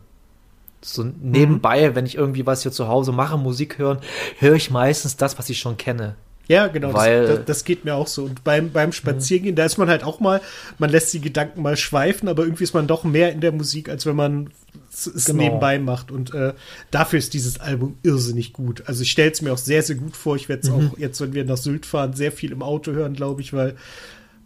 [0.80, 3.98] So nebenbei, wenn ich irgendwie was hier zu Hause mache, Musik hören,
[4.38, 6.14] höre ich meistens das, was ich schon kenne.
[6.46, 8.22] Ja, genau, Weil- das, das, das geht mir auch so.
[8.26, 10.40] Und beim, beim Spazierengehen, da ist man halt auch mal,
[10.78, 13.88] man lässt die Gedanken mal schweifen, aber irgendwie ist man doch mehr in der Musik,
[13.88, 14.50] als wenn man
[14.92, 15.42] es Genau.
[15.44, 16.10] nebenbei macht.
[16.10, 16.54] Und äh,
[16.90, 18.82] dafür ist dieses Album irrsinnig gut.
[18.86, 20.36] Also ich stelle es mir auch sehr, sehr gut vor.
[20.36, 20.90] Ich werde es Mhm.
[20.92, 23.74] auch jetzt, wenn wir nach Sylt fahren, sehr viel im Auto hören, glaube ich, weil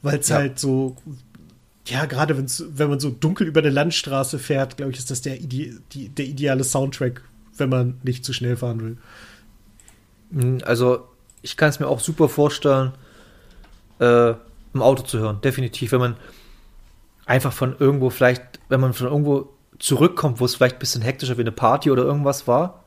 [0.02, 0.36] es Ja.
[0.36, 0.96] halt so,
[1.86, 5.40] ja, gerade wenn man so dunkel über eine Landstraße fährt, glaube ich, ist das der,
[5.40, 7.22] ide die, der ideale Soundtrack,
[7.56, 8.96] wenn man nicht zu schnell fahren will.
[10.30, 11.08] Mm, Also,
[11.42, 12.92] ich kann es mir auch super vorstellen,
[14.00, 14.30] äh,
[14.74, 15.40] im Auto zu hören.
[15.42, 16.16] Definitiv, wenn man
[17.26, 19.48] einfach von irgendwo vielleicht, wenn man von irgendwo
[19.78, 22.84] zurückkommt, wo es vielleicht ein bisschen hektischer wie eine Party oder irgendwas war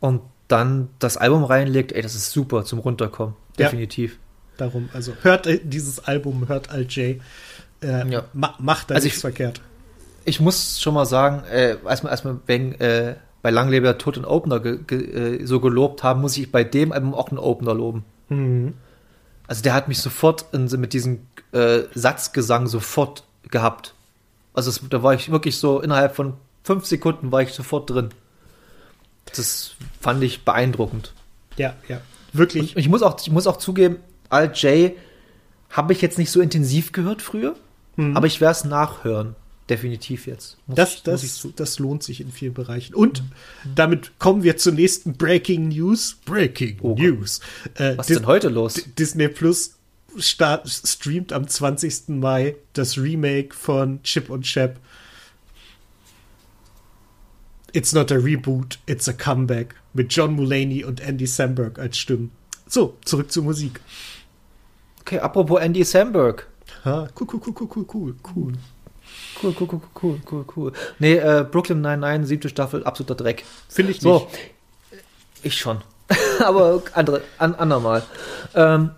[0.00, 3.34] und dann das Album reinlegt, ey, das ist super zum Runterkommen.
[3.58, 3.66] Ja.
[3.66, 4.18] Definitiv.
[4.56, 7.20] Darum, also hört äh, dieses Album, hört Al J.
[7.82, 8.24] Äh, Ja.
[8.32, 9.60] ma macht da Also nichts ich- verkehrt.
[10.24, 14.18] Ich muss schon mal sagen, äh, als als wir wegen, äh, bei Langlebe der Tod
[14.18, 17.38] und Opener ge, ge, äh, so gelobt haben, muss ich bei dem Album auch einen
[17.38, 18.04] Opener loben.
[18.28, 18.74] Mhm.
[19.46, 21.20] Also der hat mich sofort in, mit diesem
[21.52, 23.94] äh, Satzgesang sofort gehabt.
[24.58, 26.34] Also es, da war ich wirklich so, innerhalb von
[26.64, 28.08] fünf Sekunden war ich sofort drin.
[29.36, 31.12] Das fand ich beeindruckend.
[31.56, 32.00] Ja, ja.
[32.32, 32.74] Wirklich.
[32.74, 33.96] Und ich muss auch, ich muss auch zugeben,
[34.30, 34.92] Al J
[35.70, 37.54] habe ich jetzt nicht so intensiv gehört früher,
[38.14, 39.34] aber ich werde es nachhören.
[39.70, 40.56] Definitiv jetzt.
[40.66, 42.94] Muss das, ich- muss ich das, das lohnt sich in vielen Bereichen.
[42.94, 43.22] Und
[43.76, 46.16] damit kommen wir zur nächsten Breaking News.
[46.24, 46.94] Breaking Oh.
[46.98, 47.40] News.
[47.74, 48.74] Äh, Was ist denn heute los?
[48.74, 49.74] D- Disney Plus
[50.16, 52.08] start, streamt am 20.
[52.08, 54.78] Mai das Remake von Chip und Chap.
[57.72, 62.30] It's not a reboot, it's a comeback mit John Mulaney und Andy Samberg als Stimmen.
[62.66, 63.80] So, zurück zur Musik.
[65.02, 66.46] Okay, apropos Andy Samberg.
[66.84, 68.52] Ha, cool, cool, cool, cool, cool, cool, cool.
[69.42, 70.72] Cool, cool, cool, cool, cool, cool.
[70.98, 73.44] Nee, äh, Brooklyn 99, siebte Staffel, absoluter Dreck.
[73.68, 74.50] Finde ich So, nicht.
[75.42, 75.82] ich schon.
[76.40, 78.02] Aber andere, an, andermal.
[78.54, 78.90] Ähm,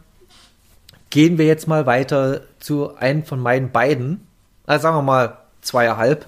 [1.10, 4.26] gehen wir jetzt mal weiter zu einem von meinen beiden.
[4.66, 6.26] Also sagen wir mal zweieinhalb.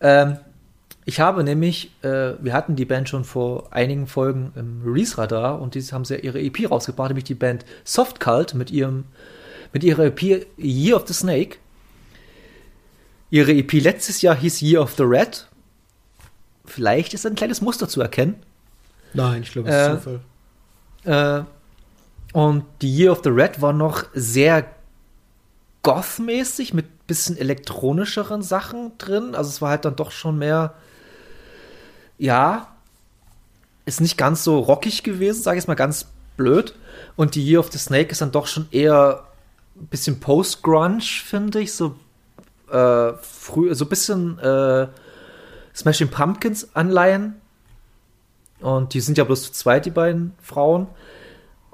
[0.00, 0.38] Ähm,
[1.04, 5.74] ich habe nämlich, äh, wir hatten die Band schon vor einigen Folgen im Release-Radar und
[5.74, 9.04] dieses haben sie ihre EP rausgebracht, nämlich die Band Soft Cult mit ihrem,
[9.72, 11.58] mit ihrer EP Year of the Snake.
[13.30, 15.46] Ihre EP letztes Jahr hieß Year of the Red.
[16.64, 18.36] Vielleicht ist ein kleines Muster zu erkennen.
[19.14, 20.20] Nein, ich glaube, es ist Äh,
[21.04, 21.44] Zufall.
[21.44, 21.55] Äh,
[22.32, 24.66] und die Year of the Red war noch sehr
[25.82, 29.34] Goth-mäßig mit bisschen elektronischeren Sachen drin.
[29.34, 30.74] Also es war halt dann doch schon mehr,
[32.18, 32.68] ja,
[33.84, 36.06] ist nicht ganz so rockig gewesen, sage ich jetzt mal ganz
[36.36, 36.74] blöd.
[37.14, 39.24] Und die Year of the Snake ist dann doch schon eher
[39.76, 41.72] ein bisschen Post-Grunge, finde ich.
[41.72, 41.94] So
[42.70, 44.88] äh, früh, so ein bisschen äh,
[45.74, 47.40] Smashing Pumpkins Anleihen.
[48.60, 50.88] Und die sind ja bloß zu zweit, die beiden Frauen.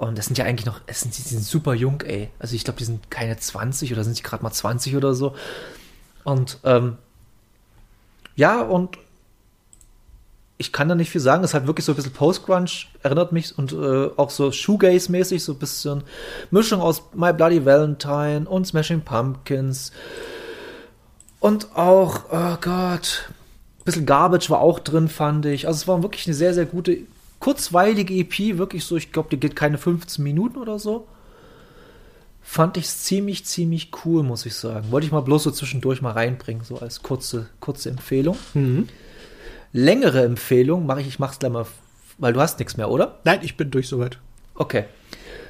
[0.03, 2.28] Und das sind ja eigentlich noch, es sind, die sind super jung, ey.
[2.40, 5.36] Also ich glaube, die sind keine 20 oder sind sie gerade mal 20 oder so.
[6.24, 6.98] Und ähm,
[8.34, 8.98] ja, und
[10.59, 11.44] ich kann da nicht viel sagen.
[11.44, 12.68] Es ist halt wirklich so ein bisschen Post-Grunge,
[13.05, 16.03] erinnert mich und äh, auch so Shoegaze-mäßig, so ein bisschen
[16.50, 19.92] Mischung aus My Bloody Valentine und Smashing Pumpkins.
[21.38, 23.30] Und auch, oh Gott,
[23.78, 25.68] ein bisschen Garbage war auch drin, fand ich.
[25.68, 26.98] Also es war wirklich eine sehr, sehr gute,
[27.43, 31.07] kurzweilige EP, wirklich so, ich glaube, die geht keine 15 Minuten oder so.
[32.40, 34.90] Fand ich ziemlich, ziemlich cool, muss ich sagen.
[34.90, 38.36] Wollte ich mal bloß so zwischendurch mal reinbringen, so als kurze, kurze Empfehlung.
[38.55, 38.88] Mhm
[39.72, 41.66] längere Empfehlung mache ich, ich mache es gleich mal,
[42.18, 43.18] weil du hast nichts mehr, oder?
[43.24, 44.18] Nein, ich bin durch soweit.
[44.55, 44.84] Okay.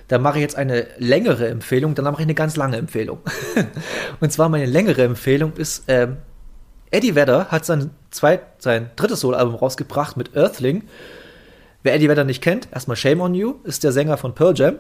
[0.09, 3.18] Dann mache ich jetzt eine längere Empfehlung, dann mache ich eine ganz lange Empfehlung.
[4.20, 6.18] und zwar meine längere Empfehlung ist, ähm,
[6.90, 10.84] Eddie Vedder hat sein, zweit, sein drittes Soloalbum rausgebracht mit Earthling.
[11.83, 14.76] Wer Eddie Vedder nicht kennt, erstmal Shame on You, ist der Sänger von Pearl Jam.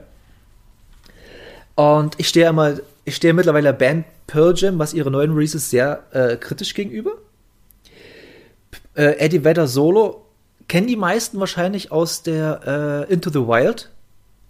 [1.74, 2.74] Und ich stehe immer,
[3.04, 7.12] ich stehe mittlerweile der Band Pearl Jam, was ihre neuen Releases sehr äh, kritisch gegenüber.
[8.94, 10.26] Äh, Eddie Vedder Solo
[10.68, 13.90] kennen die meisten wahrscheinlich aus der äh, Into the Wild,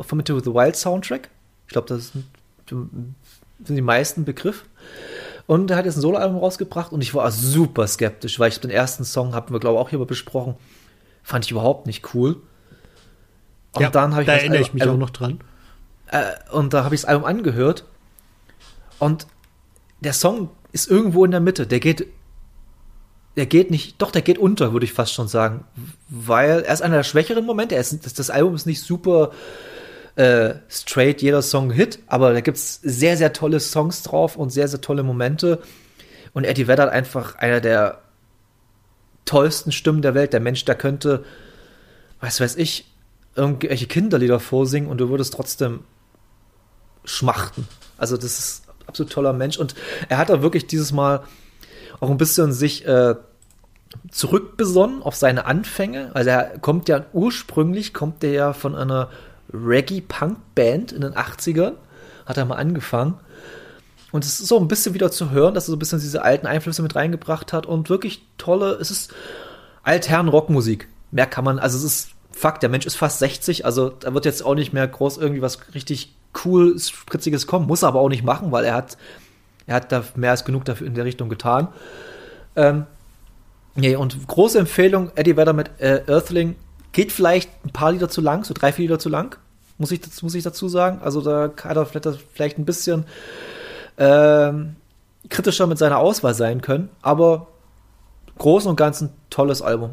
[0.01, 1.31] vom Into the Wild Soundtrack.
[1.67, 2.27] Ich glaube, das sind,
[2.69, 4.65] sind, die meisten Begriff.
[5.47, 8.71] Und er hat jetzt ein Soloalbum rausgebracht und ich war super skeptisch, weil ich den
[8.71, 10.55] ersten Song, haben wir glaube ich auch hier mal besprochen,
[11.23, 12.37] fand ich überhaupt nicht cool.
[13.73, 15.41] Und ja, dann habe ich da erinnere Album, ich mich auch noch dran.
[16.09, 17.85] Äh, und da habe ich das Album angehört
[18.99, 19.27] und
[20.01, 21.67] der Song ist irgendwo in der Mitte.
[21.67, 22.07] Der geht
[23.37, 25.65] der geht nicht, doch, der geht unter, würde ich fast schon sagen.
[26.09, 27.75] Weil er ist einer der schwächeren Momente.
[27.77, 29.31] Ist, das, das, Album ist nicht super
[30.17, 34.51] äh, straight, jeder Song Hit, aber da gibt es sehr, sehr tolle Songs drauf und
[34.51, 35.63] sehr, sehr tolle Momente.
[36.35, 38.02] Und Eddie Vedder hat einfach einer der
[39.25, 40.33] tollsten Stimmen der Welt.
[40.33, 41.25] Der Mensch, der könnte,
[42.21, 42.87] was weiß ich,
[43.35, 45.81] irgendwelche Kinderlieder vorsingen und du würdest trotzdem
[47.05, 47.67] schmachten.
[47.99, 49.59] Also, das ist ein absolut toller Mensch.
[49.59, 49.75] Und
[50.09, 51.23] er hat da wirklich dieses Mal
[52.01, 53.15] auch ein bisschen sich äh,
[54.11, 56.11] zurückbesonnen auf seine Anfänge.
[56.15, 59.11] Also er kommt ja ursprünglich, kommt er ja von einer
[59.53, 61.75] Reggae-Punk-Band in den 80ern,
[62.27, 63.19] hat er mal angefangen.
[64.13, 66.23] Und es ist so ein bisschen wieder zu hören, dass er so ein bisschen diese
[66.23, 69.13] alten Einflüsse mit reingebracht hat und wirklich tolle, es ist
[69.83, 70.87] Altherren-Rockmusik.
[71.11, 74.25] Mehr kann man, also es ist Fakt, der Mensch ist fast 60, also da wird
[74.25, 78.09] jetzt auch nicht mehr groß irgendwie was richtig cool, spritziges kommen, muss er aber auch
[78.09, 78.97] nicht machen, weil er hat
[79.67, 81.69] er hat da mehr als genug dafür in der Richtung getan.
[82.57, 82.87] Ähm,
[83.75, 86.57] nee, und große Empfehlung, Eddie Vedder mit äh, Earthling
[86.93, 89.37] geht vielleicht ein paar Lieder zu lang, so drei, vier Lieder zu lang,
[89.79, 91.01] muss ich, muss ich dazu sagen.
[91.03, 93.05] Also da hat er vielleicht ein bisschen
[93.99, 94.77] ähm,
[95.29, 97.49] kritischer mit seiner Auswahl sein können, aber
[98.39, 99.93] großen und ganzen tolles Album.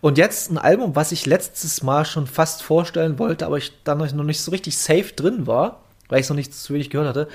[0.00, 3.98] Und jetzt ein Album, was ich letztes Mal schon fast vorstellen wollte, aber ich dann
[3.98, 7.08] noch nicht so richtig safe drin war weil ich es noch nicht zu wenig gehört
[7.08, 7.26] hatte,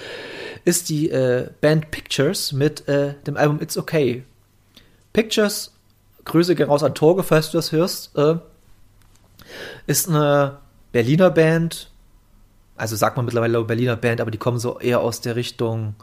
[0.64, 4.24] ist die äh, Band Pictures mit äh, dem Album It's Okay.
[5.14, 5.74] Pictures,
[6.26, 8.36] Grüße gehen raus an Torge, falls du das hörst, äh,
[9.88, 10.60] ist eine
[10.92, 11.90] Berliner Band,
[12.78, 15.96] also sagt man mittlerweile Berliner Band, aber die kommen so eher aus der Richtung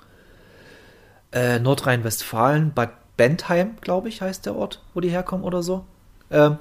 [1.33, 5.85] äh, Nordrhein-Westfalen, Bad Bentheim, glaube ich, heißt der Ort, wo die herkommen oder so.
[6.31, 6.59] Ähm,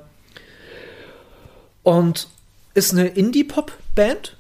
[1.81, 2.27] und
[2.73, 4.37] ist eine Indie-Pop-Band,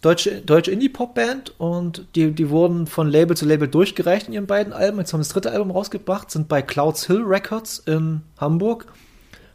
[0.00, 4.72] deutsche, deutsche Indie-Pop-Band und die, die wurden von Label zu Label durchgereicht in ihren beiden
[4.72, 4.98] Alben.
[4.98, 8.86] Jetzt haben sie das dritte Album rausgebracht, sind bei Clouds Hill Records in Hamburg,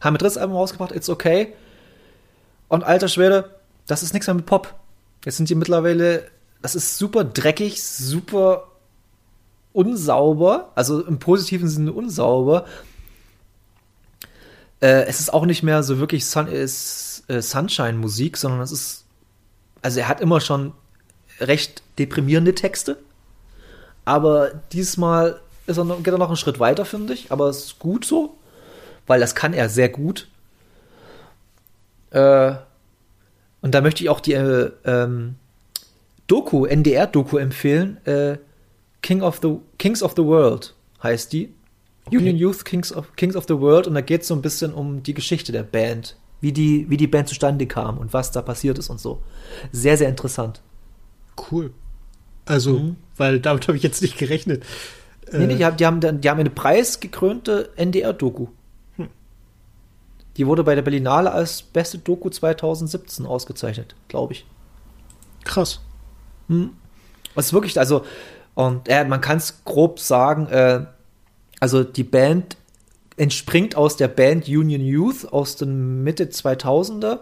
[0.00, 1.54] haben ein drittes Album rausgebracht, It's Okay.
[2.68, 3.50] Und alter Schwede,
[3.86, 4.74] das ist nichts mehr mit Pop.
[5.24, 6.26] Jetzt sind die mittlerweile,
[6.62, 8.68] das ist super dreckig, super
[9.72, 12.66] unsauber, also im positiven Sinne unsauber.
[14.80, 19.04] Äh, es ist auch nicht mehr so wirklich Sun äh, Sunshine-Musik, sondern es ist
[19.84, 20.72] also er hat immer schon
[21.40, 22.96] recht deprimierende Texte,
[24.06, 27.66] aber diesmal ist er noch, geht er noch einen Schritt weiter, finde ich, aber es
[27.66, 28.34] ist gut so,
[29.06, 30.26] weil das kann er sehr gut.
[32.12, 32.54] Äh,
[33.64, 35.36] und da möchte ich auch die äh, ähm,
[36.26, 37.96] Doku, NDR-Doku empfehlen.
[38.04, 38.36] Äh,
[39.00, 41.54] King of the, Kings of the World heißt die.
[42.04, 42.18] Okay.
[42.18, 44.74] Union Youth Kings of, Kings of the World und da geht es so ein bisschen
[44.74, 48.42] um die Geschichte der Band wie die, wie die Band zustande kam und was da
[48.42, 49.22] passiert ist und so.
[49.72, 50.60] Sehr, sehr interessant.
[51.50, 51.72] Cool.
[52.44, 52.96] Also, mhm.
[53.16, 54.62] weil damit habe ich jetzt nicht gerechnet.
[55.32, 58.48] Nee, nee, die haben, die haben, die haben eine preisgekrönte NDR-Doku.
[60.36, 64.46] Die wurde bei der Berlinale als beste Doku 2017 ausgezeichnet, glaube ich.
[65.44, 65.80] Krass.
[66.48, 66.70] Hm.
[67.34, 68.04] Was wirklich, also,
[68.54, 70.86] und äh, man kann es grob sagen, äh,
[71.60, 72.56] also die Band
[73.16, 77.20] entspringt aus der Band Union Youth aus den Mitte 2000er.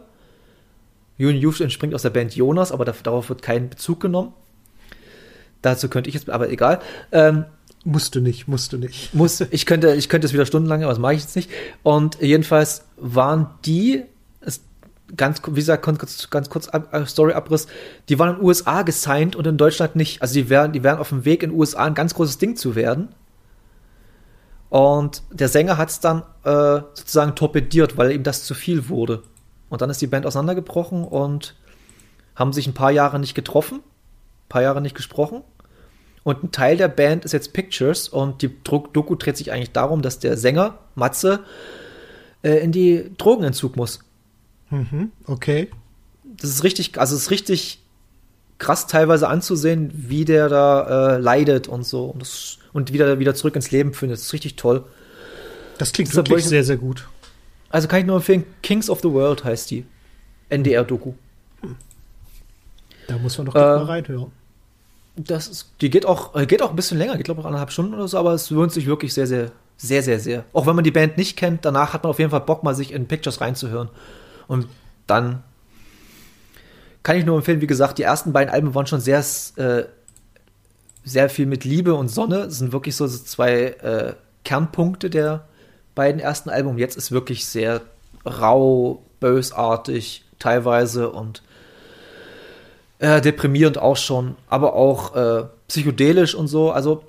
[1.19, 4.33] Union Youth entspringt aus der Band Jonas, aber darauf wird kein Bezug genommen.
[5.61, 6.81] Dazu könnte ich jetzt, aber egal.
[7.13, 7.45] Ähm,
[7.85, 9.14] musste nicht, musste nicht.
[9.14, 11.51] Musste, ich könnte, ich könnte es wieder stundenlang, aber das mache ich jetzt nicht.
[11.83, 14.05] Und jedenfalls waren die,
[15.16, 17.66] ganz, wie gesagt, ganz, ganz kurz äh, Story-Abriss,
[18.09, 20.22] die waren in den USA gesigned und in Deutschland nicht.
[20.22, 22.57] Also die wären, die wären auf dem Weg in den USA ein ganz großes Ding
[22.57, 23.09] zu werden.
[24.70, 29.22] Und der Sänger hat es dann äh, sozusagen torpediert, weil ihm das zu viel wurde.
[29.68, 31.57] Und dann ist die Band auseinandergebrochen und
[32.35, 35.43] haben sich ein paar Jahre nicht getroffen, ein paar Jahre nicht gesprochen.
[36.25, 40.03] Und ein Teil der Band ist jetzt Pictures und die Doku dreht sich eigentlich darum,
[40.03, 41.41] dass der Sänger, Matze,
[42.43, 44.01] äh, in die Drogenentzug muss.
[44.70, 45.68] Mhm, okay.
[46.25, 47.81] Das ist richtig, also es ist richtig
[48.59, 52.07] krass teilweise anzusehen, wie der da äh, leidet und so.
[52.07, 54.18] Und, das, und wieder, wieder zurück ins Leben findet.
[54.18, 54.85] Das ist richtig toll.
[55.79, 57.09] Das klingt das wirklich sehr, sehr gut.
[57.70, 59.85] Also kann ich nur empfehlen, Kings of the World heißt die.
[60.51, 61.14] NDR-Doku.
[63.09, 64.31] Da muss man doch äh, mal reinhören.
[65.17, 67.71] Das ist, die geht auch, äh, geht auch ein bisschen länger, geht glaube ich anderthalb
[67.71, 70.45] Stunden oder so, aber es lohnt sich wirklich sehr, sehr, sehr, sehr, sehr.
[70.53, 72.75] Auch wenn man die Band nicht kennt, danach hat man auf jeden Fall Bock, mal
[72.75, 73.91] sich in Pictures reinzuhören.
[74.49, 74.69] Und
[75.07, 75.43] dann
[77.03, 79.25] kann ich nur empfehlen, wie gesagt, die ersten beiden Alben waren schon sehr,
[79.57, 79.85] äh,
[81.05, 82.45] sehr viel mit Liebe und Sonne.
[82.45, 85.47] Das sind wirklich so zwei äh, Kernpunkte der
[85.95, 86.79] beiden ersten Alben.
[86.79, 87.83] Jetzt ist wirklich sehr
[88.25, 91.43] rau, bösartig teilweise und
[93.03, 96.70] äh, deprimierend auch schon, aber auch äh, psychedelisch und so.
[96.70, 97.03] Also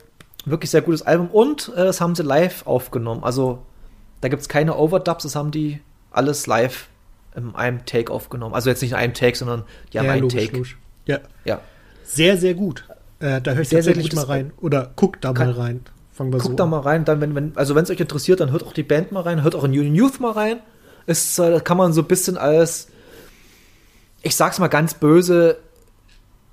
[0.43, 3.23] wirklich sehr gutes Album und äh, das haben sie live aufgenommen.
[3.23, 3.59] Also
[4.21, 5.79] da gibt es keine Overdubs, das haben die
[6.11, 6.87] alles live
[7.35, 8.55] in einem Take aufgenommen.
[8.55, 10.57] Also jetzt nicht in einem Take, sondern die haben ja, einen logisch, Take.
[10.57, 10.77] Logisch.
[11.05, 11.19] Ja.
[11.45, 11.61] ja.
[12.03, 12.85] Sehr, sehr gut.
[13.19, 14.51] Äh, da höre ich sehr, tatsächlich sehr mal rein.
[14.61, 15.81] Oder guck da mal rein.
[16.11, 16.69] Fangen wir guck so da an.
[16.71, 17.05] mal rein.
[17.05, 19.43] Dann, wenn, wenn, also wenn es euch interessiert, dann hört auch die Band mal rein,
[19.43, 20.59] hört auch in Union Youth mal rein.
[21.05, 22.87] Ist, äh, kann man so ein bisschen als,
[24.23, 25.57] ich sag's mal ganz böse,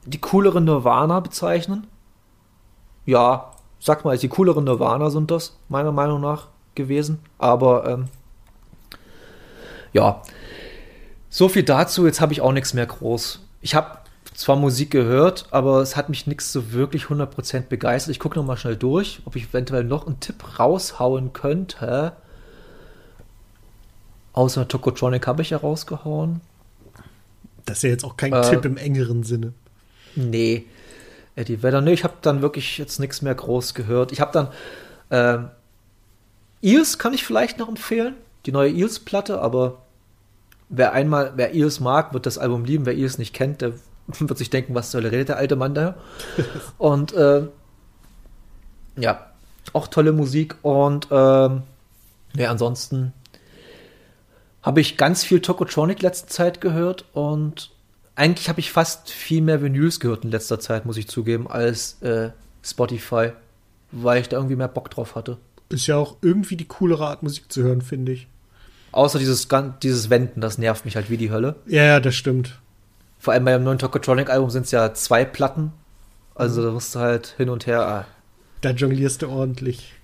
[0.04, 1.86] die coolere Nirvana bezeichnen.
[3.06, 7.20] Ja, sag mal, die cooleren Nirvana sind das, meiner Meinung nach, gewesen.
[7.38, 8.08] Aber ähm,
[9.92, 10.22] ja,
[11.28, 12.06] so viel dazu.
[12.06, 13.40] Jetzt habe ich auch nichts mehr groß.
[13.60, 13.98] Ich habe
[14.34, 18.12] zwar Musik gehört, aber es hat mich nichts so wirklich 100% begeistert.
[18.12, 22.12] Ich gucke noch mal schnell durch, ob ich eventuell noch einen Tipp raushauen könnte.
[24.32, 26.40] Außer Tokotronic habe ich ja rausgehauen.
[27.66, 29.52] Das ist ja jetzt auch kein äh, Tipp im engeren Sinne.
[30.14, 30.66] Nee.
[31.36, 34.12] Eddie Vedder, nee, ich habe dann wirklich jetzt nichts mehr groß gehört.
[34.12, 34.48] Ich habe dann
[35.10, 35.46] äh,
[36.62, 38.14] Eels kann ich vielleicht noch empfehlen.
[38.46, 39.82] Die neue Eels-Platte, aber
[40.68, 42.86] wer einmal, wer Eels mag, wird das Album lieben.
[42.86, 43.72] Wer Eels nicht kennt, der
[44.06, 45.96] wird sich denken, was soll redet der alte Mann da?
[46.78, 47.46] und äh,
[48.96, 49.26] ja,
[49.72, 50.56] auch tolle Musik.
[50.62, 51.62] Und ähm,
[52.34, 53.12] ja, ansonsten
[54.62, 57.70] habe ich ganz viel Tokotronic letzte Zeit gehört und
[58.20, 62.00] eigentlich habe ich fast viel mehr Vinyls gehört in letzter Zeit, muss ich zugeben, als
[62.02, 62.30] äh,
[62.62, 63.32] Spotify,
[63.92, 65.38] weil ich da irgendwie mehr Bock drauf hatte.
[65.70, 68.28] Ist ja auch irgendwie die coolere Art, Musik zu hören, finde ich.
[68.92, 69.48] Außer dieses,
[69.82, 71.56] dieses Wenden, das nervt mich halt wie die Hölle.
[71.66, 72.58] Ja, ja, das stimmt.
[73.18, 75.72] Vor allem beim neuen Tokotronic-Album sind es ja zwei Platten.
[76.34, 77.86] Also da musst du halt hin und her.
[77.86, 78.04] Ah.
[78.60, 79.94] Da jonglierst du ordentlich.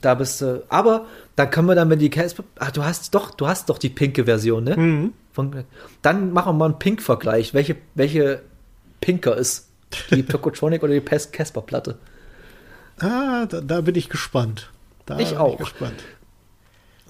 [0.00, 0.64] Da bist du.
[0.68, 2.44] Aber dann können wir dann, wenn die Casper.
[2.58, 4.76] Ach, du hast doch, du hast doch die pinke Version, ne?
[4.76, 5.12] Mhm.
[5.32, 5.64] Von,
[6.02, 7.54] dann machen wir mal einen Pink-Vergleich.
[7.54, 8.42] Welche, welche
[9.00, 9.68] pinker ist?
[10.10, 11.98] Die Tokotronic oder die Casper-Platte?
[12.98, 14.70] Ah, da, da, bin ich gespannt.
[15.06, 15.54] Da ich auch.
[15.54, 16.04] Ich gespannt.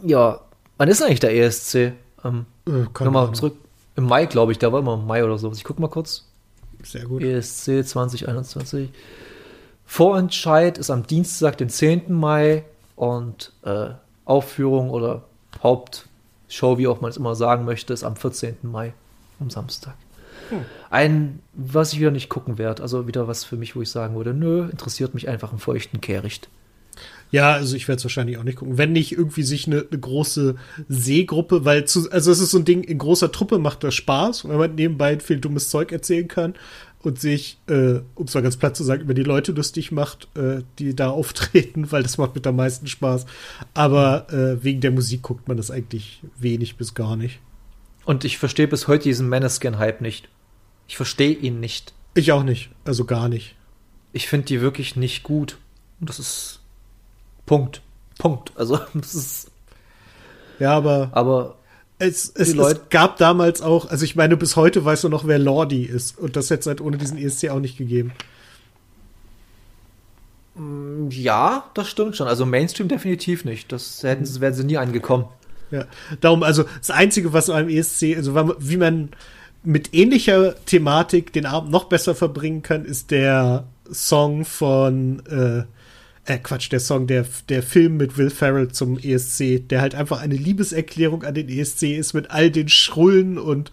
[0.02, 0.40] Ja,
[0.76, 1.92] Wann ist eigentlich der ESC?
[2.24, 3.56] Ähm, äh, Nochmal zurück.
[3.96, 4.58] Im Mai, glaube ich.
[4.58, 5.50] Da war immer im Mai oder so.
[5.52, 6.24] Ich gucke mal kurz.
[6.82, 7.22] Sehr gut.
[7.22, 8.90] ESC 2021.
[9.86, 12.12] Vorentscheid ist am Dienstag, den 10.
[12.12, 12.64] Mai.
[12.96, 13.90] Und äh,
[14.24, 15.24] Aufführung oder
[15.62, 18.56] Hauptshow, wie auch man es immer sagen möchte, ist am 14.
[18.62, 18.94] Mai,
[19.40, 19.94] am Samstag.
[20.50, 20.60] Hm.
[20.90, 22.82] Ein, was ich wieder nicht gucken werde.
[22.82, 26.00] Also wieder was für mich, wo ich sagen würde, nö, interessiert mich einfach im feuchten
[26.00, 26.48] Kehricht.
[27.30, 28.78] Ja, also ich werde es wahrscheinlich auch nicht gucken.
[28.78, 30.54] Wenn nicht irgendwie sich eine, eine große
[30.88, 34.48] Seegruppe, weil zu, also es ist so ein Ding, in großer Truppe macht das Spaß,
[34.48, 36.54] wenn man nebenbei viel dummes Zeug erzählen kann
[37.04, 40.28] und sich, äh, um es mal ganz platt zu sagen, über die Leute lustig macht,
[40.36, 43.26] äh, die da auftreten, weil das macht mit am meisten Spaß.
[43.74, 47.40] Aber äh, wegen der Musik guckt man das eigentlich wenig bis gar nicht.
[48.04, 50.28] Und ich verstehe bis heute diesen Maneskin-Hype nicht.
[50.88, 51.94] Ich verstehe ihn nicht.
[52.14, 52.70] Ich auch nicht.
[52.84, 53.56] Also gar nicht.
[54.12, 55.58] ich finde die wirklich nicht gut.
[56.00, 56.60] Und das ist
[57.46, 57.82] Punkt.
[58.18, 58.52] Punkt.
[58.56, 59.50] Also, das ist.
[60.58, 61.10] Ja, aber.
[61.12, 61.56] Aber.
[61.98, 65.38] Es, es, es, gab damals auch, also ich meine, bis heute weißt du noch, wer
[65.38, 66.18] Lordi ist.
[66.18, 68.12] Und das hätte es halt ohne diesen ESC auch nicht gegeben.
[70.56, 72.26] Mm, ja, das stimmt schon.
[72.26, 73.70] Also Mainstream definitiv nicht.
[73.70, 75.26] Das hätten, wären sie nie angekommen.
[75.70, 75.86] Ja,
[76.20, 79.10] darum, also das Einzige, was beim ESC, also wie man
[79.62, 85.64] mit ähnlicher Thematik den Abend noch besser verbringen kann, ist der Song von, äh,
[86.26, 90.20] äh, Quatsch, der Song, der, der Film mit Will Ferrell zum ESC, der halt einfach
[90.20, 93.70] eine Liebeserklärung an den ESC ist mit all den Schrullen und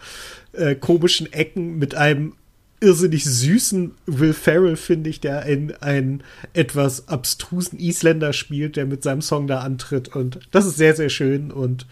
[0.54, 2.34] äh, komischen Ecken, mit einem
[2.82, 6.24] irrsinnig süßen Will Ferrell, finde ich, der einen,
[6.54, 10.14] etwas abstrusen Isländer spielt, der mit seinem Song da antritt.
[10.16, 11.52] Und das ist sehr, sehr schön.
[11.52, 11.86] Und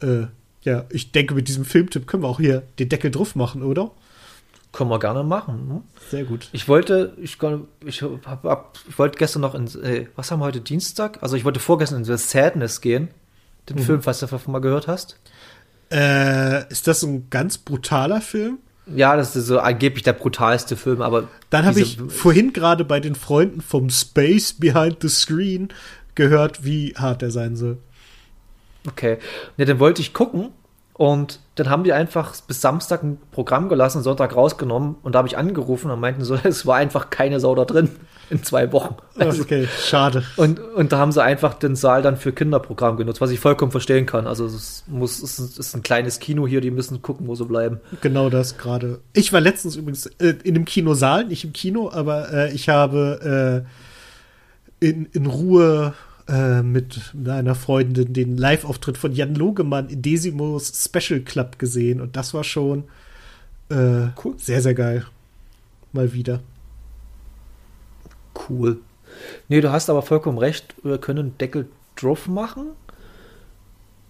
[0.00, 0.22] äh,
[0.62, 3.92] ja, ich denke, mit diesem Filmtipp können wir auch hier den Deckel drauf machen, oder?
[4.72, 5.66] Können wir gerne machen.
[5.68, 5.82] Ne?
[6.10, 6.48] Sehr gut.
[6.52, 7.38] Ich wollte, ich,
[7.84, 11.18] ich, hab, hab, ich wollte gestern noch in, äh, was haben wir heute, Dienstag?
[11.22, 13.08] Also ich wollte vorgestern in The Sadness gehen.
[13.68, 13.82] Den mhm.
[13.82, 15.18] Film, falls du davon mal gehört hast.
[15.90, 18.58] Äh, ist das ein ganz brutaler Film?
[18.94, 21.28] Ja, das ist so angeblich der brutalste Film, aber.
[21.50, 25.68] Dann habe ich vorhin gerade bei den Freunden vom Space Behind the Screen
[26.14, 27.78] gehört, wie hart er sein soll.
[28.86, 29.18] Okay.
[29.56, 30.50] Ja, dann wollte ich gucken
[31.00, 35.28] und dann haben die einfach bis Samstag ein Programm gelassen, Sonntag rausgenommen und da habe
[35.28, 37.88] ich angerufen und meinten so, es war einfach keine Sau da drin
[38.28, 38.96] in zwei Wochen.
[39.18, 40.24] Also, okay, schade.
[40.36, 43.70] Und, und da haben sie einfach den Saal dann für Kinderprogramm genutzt, was ich vollkommen
[43.70, 44.26] verstehen kann.
[44.26, 47.80] Also es muss, es ist ein kleines Kino hier, die müssen gucken, wo sie bleiben.
[48.02, 49.00] Genau das gerade.
[49.14, 53.64] Ich war letztens übrigens äh, in einem Kinosaal, nicht im Kino, aber äh, ich habe
[54.80, 55.94] äh, in, in Ruhe
[56.30, 62.16] äh, mit einer Freundin den Live-Auftritt von Jan Logemann in Desimos Special Club gesehen und
[62.16, 62.84] das war schon
[63.68, 64.34] äh, cool.
[64.38, 65.04] sehr, sehr geil.
[65.92, 66.40] Mal wieder.
[68.48, 68.78] Cool.
[69.48, 70.74] Nee, du hast aber vollkommen recht.
[70.84, 72.68] Wir können Deckel drauf machen.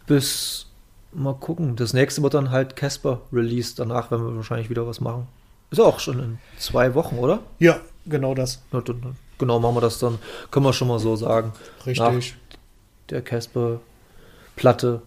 [0.06, 0.66] Bis
[1.12, 1.76] mal gucken.
[1.76, 3.78] Das nächste wird dann halt Casper released.
[3.78, 5.26] Danach werden wir wahrscheinlich wieder was machen.
[5.70, 7.40] Ist auch schon in zwei Wochen, oder?
[7.58, 8.62] Ja, genau das.
[8.72, 10.18] Na, dann, genau, machen wir das dann.
[10.52, 11.52] Können wir schon mal so sagen.
[11.84, 11.98] Richtig.
[11.98, 12.14] Nach
[13.10, 15.02] der Casper-Platte.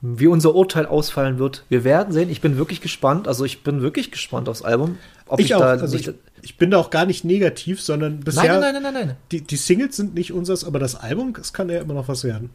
[0.00, 2.30] Wie unser Urteil ausfallen wird, wir werden sehen.
[2.30, 3.26] Ich bin wirklich gespannt.
[3.26, 4.98] Also ich bin wirklich gespannt aufs Album.
[5.26, 5.62] Ob ich, ich auch.
[5.62, 6.12] also ich,
[6.42, 8.60] ich, bin da auch gar nicht negativ, sondern bisher.
[8.60, 9.16] Nein, nein, nein, nein, nein.
[9.32, 12.22] Die, die Singles sind nicht unseres, aber das Album, das kann ja immer noch was
[12.22, 12.50] werden.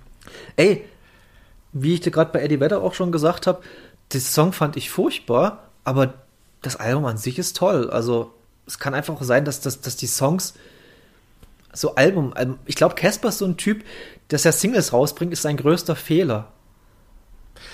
[0.56, 0.86] Ey,
[1.74, 3.62] wie ich dir gerade bei Eddie Vedder auch schon gesagt habe,
[4.14, 6.14] den Song fand ich furchtbar, aber
[6.62, 7.90] das Album an sich ist toll.
[7.90, 8.32] Also
[8.66, 10.54] es kann einfach sein, dass, dass, dass die Songs
[11.74, 12.34] so Album,
[12.66, 13.84] ich glaube, Casper ist so ein Typ,
[14.28, 16.52] dass er Singles rausbringt, ist sein größter Fehler.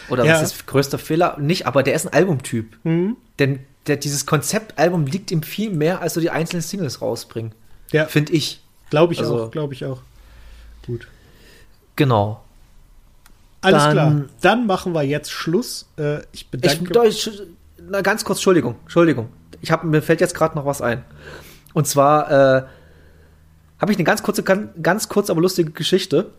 [0.09, 0.33] Oder ja.
[0.33, 1.37] was ist größter Fehler?
[1.39, 2.77] Nicht, aber der ist ein Albumtyp.
[2.83, 3.17] Mhm.
[3.37, 7.53] Denn der, dieses Konzeptalbum liegt ihm viel mehr, als so die einzelnen Singles rausbringen.
[7.91, 8.05] Ja.
[8.05, 8.61] Finde ich.
[8.89, 10.01] Glaube ich also, auch, glaube ich auch.
[10.85, 11.07] Gut.
[11.95, 12.43] Genau.
[13.61, 14.21] Alles Dann, klar.
[14.41, 15.87] Dann machen wir jetzt Schluss.
[15.97, 17.41] Äh, ich bedanke mich.
[17.89, 19.29] Na, ganz kurz, Entschuldigung, Entschuldigung.
[19.61, 21.03] Ich hab, mir fällt jetzt gerade noch was ein.
[21.73, 22.63] Und zwar äh,
[23.79, 26.31] habe ich eine ganz kurze, ganz, kurz, aber lustige Geschichte.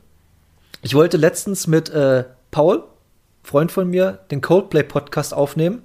[0.83, 2.85] Ich wollte letztens mit äh, Paul,
[3.43, 5.83] Freund von mir, den Coldplay-Podcast aufnehmen.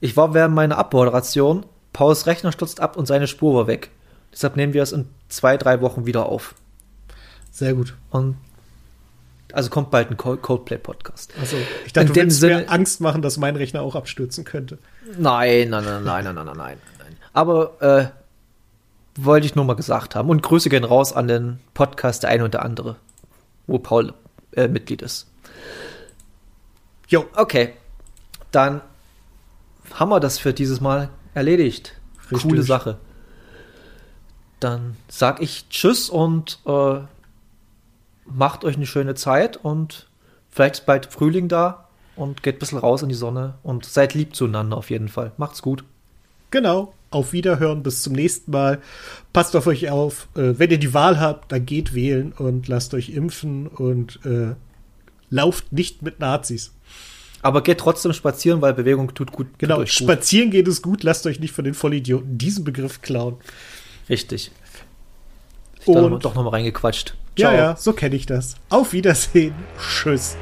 [0.00, 3.90] Ich war während meiner Abmoderation, Pauls Rechner stürzt ab und seine Spur war weg.
[4.32, 6.54] Deshalb nehmen wir es in zwei, drei Wochen wieder auf.
[7.50, 7.94] Sehr gut.
[8.10, 8.36] Und
[9.52, 11.34] also kommt bald ein Coldplay-Podcast.
[11.40, 14.44] Also, ich dachte, in du willst Sinne, mir Angst machen, dass mein Rechner auch abstürzen
[14.44, 14.78] könnte.
[15.18, 16.78] Nein, nein, nein, nein, nein, nein, nein, nein.
[17.32, 18.19] Aber äh,
[19.24, 20.28] wollte ich nur mal gesagt haben.
[20.28, 22.96] Und Grüße gehen raus an den Podcast der eine und der andere,
[23.66, 24.14] wo Paul
[24.52, 25.28] äh, Mitglied ist.
[27.08, 27.26] Jo.
[27.34, 27.74] Okay.
[28.50, 28.80] Dann
[29.94, 31.94] haben wir das für dieses Mal erledigt.
[32.30, 32.42] Richtig.
[32.42, 32.98] Coole Sache.
[34.60, 37.00] Dann sag ich Tschüss und äh,
[38.26, 40.06] macht euch eine schöne Zeit und
[40.50, 44.14] vielleicht ist bald Frühling da und geht ein bisschen raus in die Sonne und seid
[44.14, 45.32] lieb zueinander auf jeden Fall.
[45.38, 45.84] Macht's gut.
[46.50, 46.92] Genau.
[47.10, 48.80] Auf Wiederhören, bis zum nächsten Mal.
[49.32, 50.28] Passt auf euch auf.
[50.36, 54.54] Äh, wenn ihr die Wahl habt, dann geht wählen und lasst euch impfen und äh,
[55.28, 56.72] lauft nicht mit Nazis.
[57.42, 59.46] Aber geht trotzdem spazieren, weil Bewegung tut gut.
[59.58, 61.02] Genau, tut spazieren geht es gut.
[61.02, 63.36] Lasst euch nicht von den Vollidioten diesen Begriff klauen.
[64.08, 64.50] Richtig.
[65.80, 67.16] Ich und, da doch noch mal reingequatscht.
[67.36, 67.52] Ciao.
[67.52, 68.56] Ja, ja, so kenne ich das.
[68.68, 69.54] Auf Wiedersehen.
[69.78, 70.36] Tschüss.